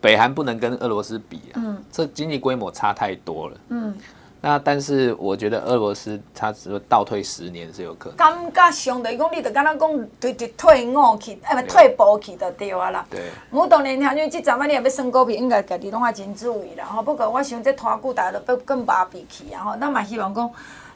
[0.00, 3.96] 北韩不能跟俄罗斯比啊，嗯，这经济规模差太多了，嗯，
[4.40, 8.16] 那但是我觉得俄罗斯它只会倒退十年是有可能。
[8.16, 13.04] 感觉上的讲，你就敢若讲对对退伍去，哎不退步去就对啊啦。
[13.10, 13.20] 对。
[13.50, 16.84] 我当然听讲，这阵仔你也要选股票，应该家己拢爱真注意啦。
[16.84, 19.64] 吼，不过我想这拖久，大家都更麻痹去啊。
[19.64, 20.50] 吼，咱嘛希望讲。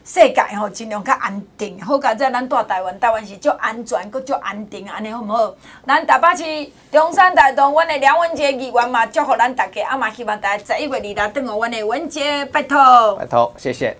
[0.05, 5.55] 世界吼尽量较安定，好佳在咱住台湾，台湾是足安全，阁足安定，安尼好毋好？
[5.87, 13.15] 咱台北市中山大道，阮的梁文杰议员嘛，祝福咱大家，啊嘛希望大家十一月二日等候阮的文杰，拜托。
[13.15, 13.97] 拜托，谢谢。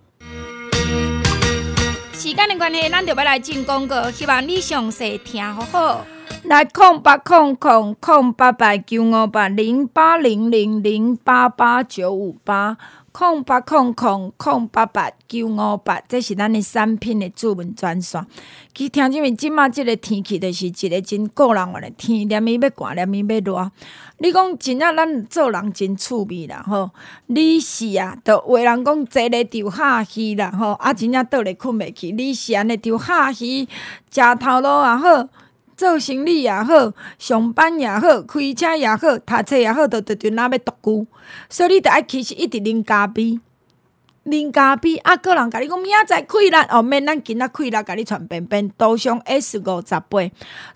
[2.12, 6.06] 时间的关系，咱就要来进广告，希望你详细听好好。
[6.44, 12.76] 来空八空空空八八九五八零八零零零八八九五八。
[13.14, 18.26] 空八空空空八八九五八，这是咱的产品的主文专线。
[18.74, 23.72] 其实听这边，即马这个天气，就是一个真过人玩的天，连咪要寒，连咪要热。
[24.18, 26.90] 你讲真正咱做人真趣味啦吼，
[27.28, 33.68] 你是啊，都话人讲坐咧就下去啦吼，啊真正倒咧困袂去，你是安尼就下去，
[34.10, 35.30] 食头路也好。
[35.84, 41.08] 做生意也好，上班也好，开车也好，读册也好，都都就那要独居，
[41.50, 43.40] 所以你着爱其实一直啉咖啡，
[44.26, 45.18] 啉咖啡啊！
[45.18, 50.32] 个人甲你讲明仔载开力哦，免咱今仔开啦甲你传便便，都上 S 五十八，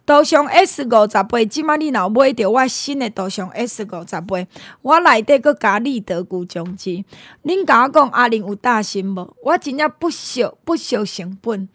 [0.05, 4.45] 都上 S 五十八，即马你若买着我新的都上 S 五十八，
[4.81, 7.05] 我内底阁加立德固酱剂，
[7.45, 9.33] 恁甲我讲阿玲有大心无？
[9.43, 11.69] 我真正不惜不惜成本。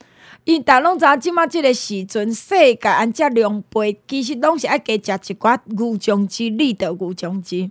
[0.44, 7.70] 因逐拢知影，即马即个时阵，世界安遮量杯，其实拢是爱加食一寡牛浆汁、立德牛浆汁。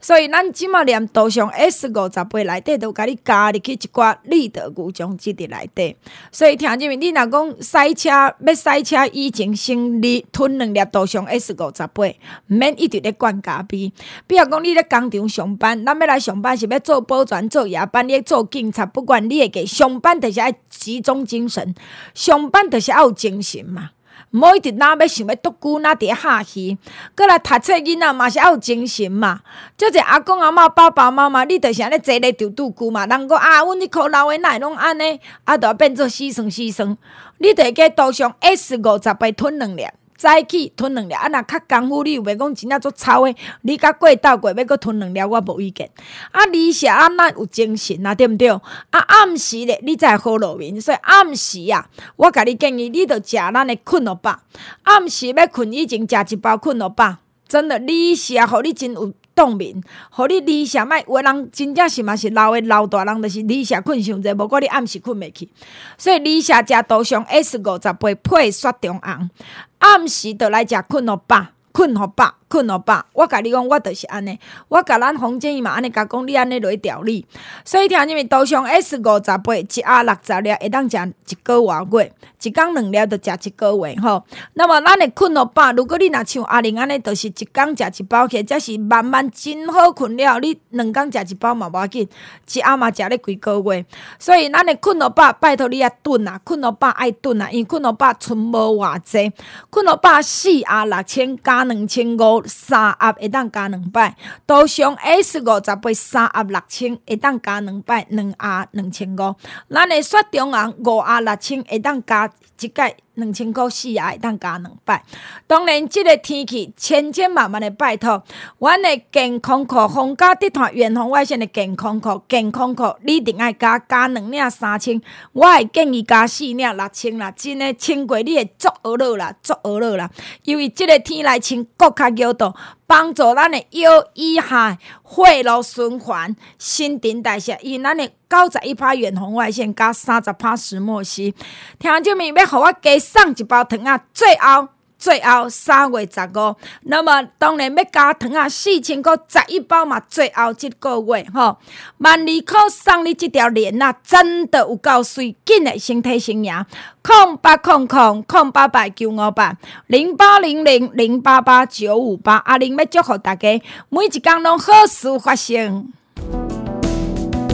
[0.00, 5.96] 所以咱即马连道上 S 五十八内底都甲你加入去一寡立德牛浆汁伫内底。
[6.32, 12.14] 所以听即面，你若讲赛车要赛车以前先你吞两粒道上 S 五十八，毋
[12.46, 13.92] 免一直咧灌咖啡。
[14.26, 21.74] 比如讲你咧工厂上班，咱要来上班是要做保全、做夜班，你做警察，不管你会给上班，着是爱集中精神。
[22.14, 23.90] 上班著是要有精神嘛，
[24.32, 26.76] 毋一直哪要想要独孤，哪伫下去。
[27.16, 29.40] 过来读册囡仔嘛是要有精神嘛。
[29.76, 33.06] 即个阿公阿嬷、爸爸妈妈，你就是安尼坐咧就独孤嘛。
[33.06, 36.96] 人讲啊，阮迄箍老诶奶拢安尼，啊，着变做死算死算。
[37.38, 39.86] 你着会记倒上 S 五十八吞两粒。
[40.18, 43.36] 早起吞两粒，啊，若较功夫，你有袂讲真正足臭诶？
[43.62, 45.88] 你甲过倒过要阁吞两粒，我无意见。
[46.32, 48.48] 啊，你是暗那有精神啊，对毋对？
[48.50, 48.60] 啊，
[48.90, 50.80] 暗时咧，你才好入眠。
[50.80, 54.42] 所以暗时啊，我甲你建议，你着食咱诶困落吧。
[54.82, 59.12] 暗时要困以前食一包困落吧，真的，你是啊，互你真有。
[59.38, 59.80] 冻眠，
[60.10, 65.48] 互你离下麦，有人真正是嘛是老的老大人，就是离下困伤济，无过你暗时困袂去。
[65.96, 69.30] 所以离下食多上 S 五十八配雪中红，
[69.78, 72.34] 暗时就来食困了饱，困互饱。
[72.48, 74.38] 困互饱，我甲你讲，我就是安尼。
[74.68, 77.26] 我甲咱洪建义嘛安尼甲讲，你安尼落去调理。
[77.62, 80.96] 所以听入面，都上 S 五十八，一盒六十粒，会当食
[81.28, 84.24] 一个月，一工两粒就食一个月吼。
[84.54, 90.38] 那么咱的困互饱，如果你若像阿玲安尼，就是一工食一包起，则是慢慢真好困了。
[90.38, 92.08] 你两工食一包嘛无要紧，
[92.50, 93.84] 一盒嘛食咧几个月。
[94.18, 99.30] 所以咱的困互饱，拜托你啊炖啊，困互饱爱炖啊，因困互饱存无偌济，
[99.68, 102.42] 困互饱四盒六千加两千五。
[102.46, 109.34] 三盒会当加两百，图上 S 五十八三盒六千会当加两百，两盒两千五。
[109.68, 112.30] 咱的雪中红五盒六千会当加
[112.60, 112.96] 一届。
[113.18, 115.04] 两千块四也会当加两百。
[115.46, 118.22] 当然，即个天气千千万万的拜托，
[118.58, 125.00] 阮的健康课皇家集团远红外线的健康裤，健康裤你一定要加加两领三千，
[125.32, 127.30] 我会建议加四领六千啦。
[127.32, 130.08] 真的穿过你会足额咯啦，足额咯啦。
[130.44, 132.54] 因为即个天来穿更较有度，
[132.88, 138.10] 帮助咱的腰以下血路循环、新陈代谢，以咱的。
[138.28, 141.34] 九十一帕远红外线加三十帕石墨烯，
[141.78, 144.04] 听众们要互我加送一包糖啊！
[144.12, 144.68] 最后
[144.98, 148.48] 最后三月十五，那么当然要加糖啊！
[148.48, 151.56] 四千块十一包嘛，最后一个月吼，
[151.98, 153.94] 万二块送你这条链啊！
[154.02, 156.64] 真的有够水，紧的身体生涯，
[157.00, 163.48] 空八空空空八八九五八零八零零零八八九五八，阿玲要祝福大家
[163.88, 165.92] 每一工拢好事发生。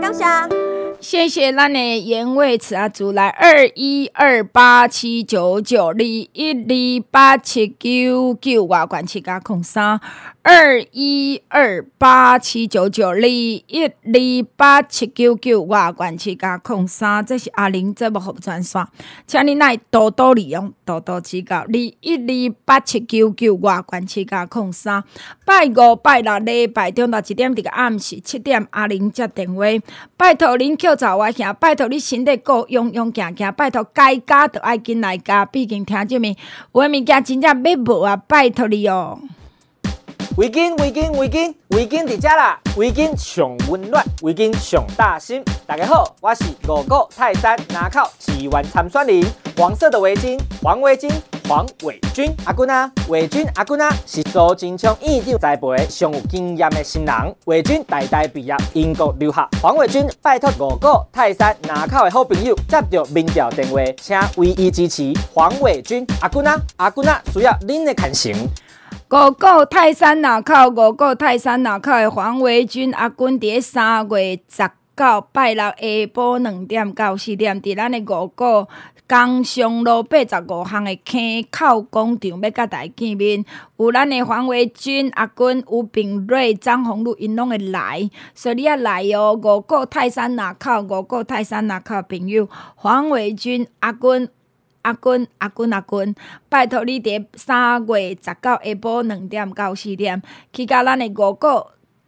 [0.00, 0.70] 感谢。
[1.00, 9.98] 谢谢咱的颜味慈阿祖来二一二八七九九二一二八七九九外管七加空三
[10.42, 18.82] 二一二八七九九二一二八七九九外管七加空三，这是阿玲这部服装线，
[19.26, 21.58] 请你来多多利用，多多指教。
[21.58, 25.04] 二一二八七九九外管七加空三，
[25.44, 29.64] 拜五拜六礼拜中到一点这个暗时七点，阿玲接电话，
[30.16, 30.96] 拜托您扣。
[30.96, 36.34] 早我行，拜托你身体够勇勇行行，拜托该加都爱紧来加，毕竟听这面
[36.72, 39.20] 有诶物件真正要无啊，拜托你哦。
[40.40, 45.44] 围巾围巾围巾围巾伫遮啦，围巾上温暖，围巾上大心。
[45.66, 49.22] 大家好，我是五股泰山南口支援参选人，
[49.58, 51.12] 黄色的围巾，黄围巾。
[51.46, 57.14] 黄伟军阿姑呐，伟军阿姑呐，是苏贞昌院长栽培上有经验的新人。
[57.44, 59.46] 伟军代代毕业英国留学。
[59.60, 68.32] 黄伟军拜托五股泰山南口的好朋友接到民调电话，请唯一支持黄伟军阿姑呐，阿君啊，需要您的看成。
[69.12, 74.62] 五股泰山南口，五股泰山南口的黄维军阿君，伫三月十
[74.96, 75.74] 九拜六下
[76.14, 78.68] 晡两点到四点，伫咱的五股。
[79.08, 83.44] 工商路八十五巷的坑口广场要甲大家见面，
[83.76, 89.32] 有咱的黄维军、阿军、吴炳瑞、张宏路，因拢会来，所以你要来哦。
[89.32, 94.28] 五股泰山那口，五股泰山那口朋友，黄维军、阿军、
[94.82, 96.14] 阿军、阿军、阿军，
[96.48, 100.22] 拜托你伫三月十九下晡两点到四点，
[100.52, 101.46] 去甲咱的五股。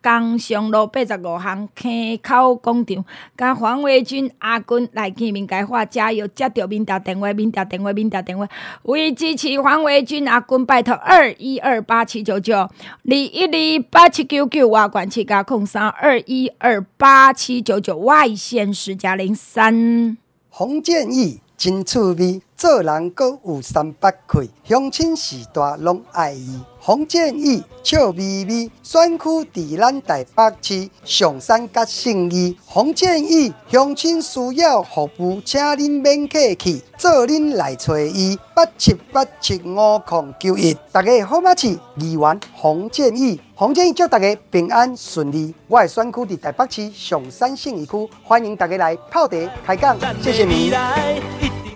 [0.04, 3.04] 工商路八十五巷溪口广场，
[3.36, 8.48] 甲黄维军阿军来见面，解话加油，接到民调电话，民调电话，民调电话，
[8.82, 12.70] 为支持黄维军阿军，拜托二一二八七九九二
[13.04, 20.18] 一二八七九九外管七加空三二一二八七九九外线十加零三。
[20.48, 26.60] 洪建义真趣味，做人阁有三八气，乡亲时代拢爱伊。
[26.78, 32.56] 洪建义笑眯眯，选区伫咱台北市上山甲信义。
[32.64, 38.38] 洪建义乡亲需要服务，请恁免客气，做恁来找伊。
[38.54, 41.56] 八七八七五空九一，大家好我？
[41.56, 45.52] 是议员洪建义，洪建义祝大家平安顺利。
[45.66, 49.36] 我的选区伫台北市上山信义区，欢迎大家来泡茶
[49.66, 50.72] 开讲，谢谢你。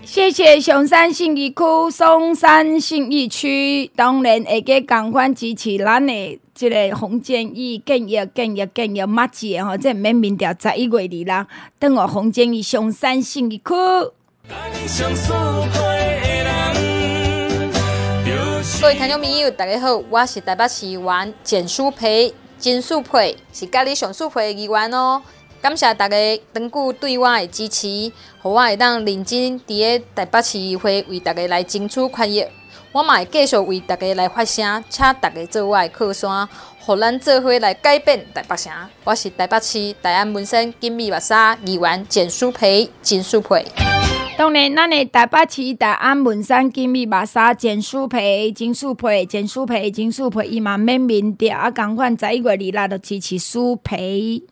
[0.07, 1.57] 谢谢松山信义区、
[1.91, 11.49] 松山信义区，当然会给共款支持咱的这个洪建义建议建议建议马姐吼，这免民调十一月二啦，
[11.81, 13.65] 等我洪建义松山信义区。
[18.81, 25.21] 各位听众朋友，大家好，我是台北市议员简淑培，简舒培是家里上舒培的议员哦。
[25.61, 26.17] 感谢大家
[26.53, 28.13] 长久对我的支持，
[28.47, 32.47] 予我会当认真伫个台北市议会为大家来争取权益。
[32.93, 36.49] 我嘛会继续为大家来发声，请大家做我的靠山，
[36.81, 38.73] 互咱做伙来改变台北城。
[39.05, 43.67] 我是台北市大安门生金米巴沙议员简淑培，简淑培。
[44.39, 54.43] 当然，咱的台北市大安文山金米马莎简舒培、简舒培、简舒培、简舒培，伊嘛免民调啊，共款十一月二日就支持舒培。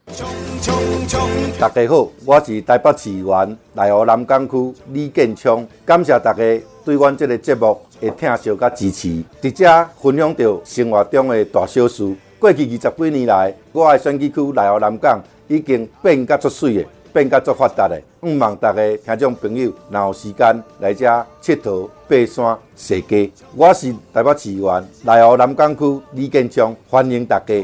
[1.60, 6.42] 大家好，我是台北市员内湖南港区李建昌，感谢大家
[6.82, 12.10] 对阮这个节目的听惜甲支持，伫遮分享到生活中的大小事。
[12.38, 16.84] 过去二十几年来，我的选举区内湖南港已经变甲足水的。
[17.14, 23.30] 变甲足发达的，毋望大家听众朋友，若有时间来遮佚佗、爬山、踅街。
[23.54, 27.54] 我是台北市员内湖南江区李建章，欢迎大家。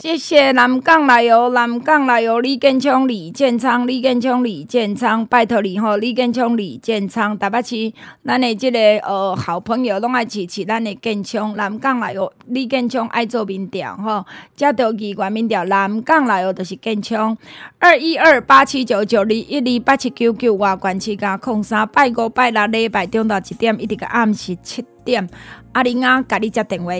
[0.00, 7.92] 谢谢南港来哦，南港来哦，李建昌、李建昌、李建昌、李建昌，拜托你吼，李建昌、李建昌，台北市
[8.24, 14.24] 咱的这个呃好朋友拢爱支持咱的建昌，南港来哦，李建昌爱做面条吼，
[14.56, 17.36] 接到议员民调，南港来哦，就是建昌，
[17.78, 25.28] 二一二八七九九二一二八七九九外关七加空三，拜五拜六礼拜中到一点，一直到暗时七点，
[25.72, 26.94] 阿玲啊，甲你接电话。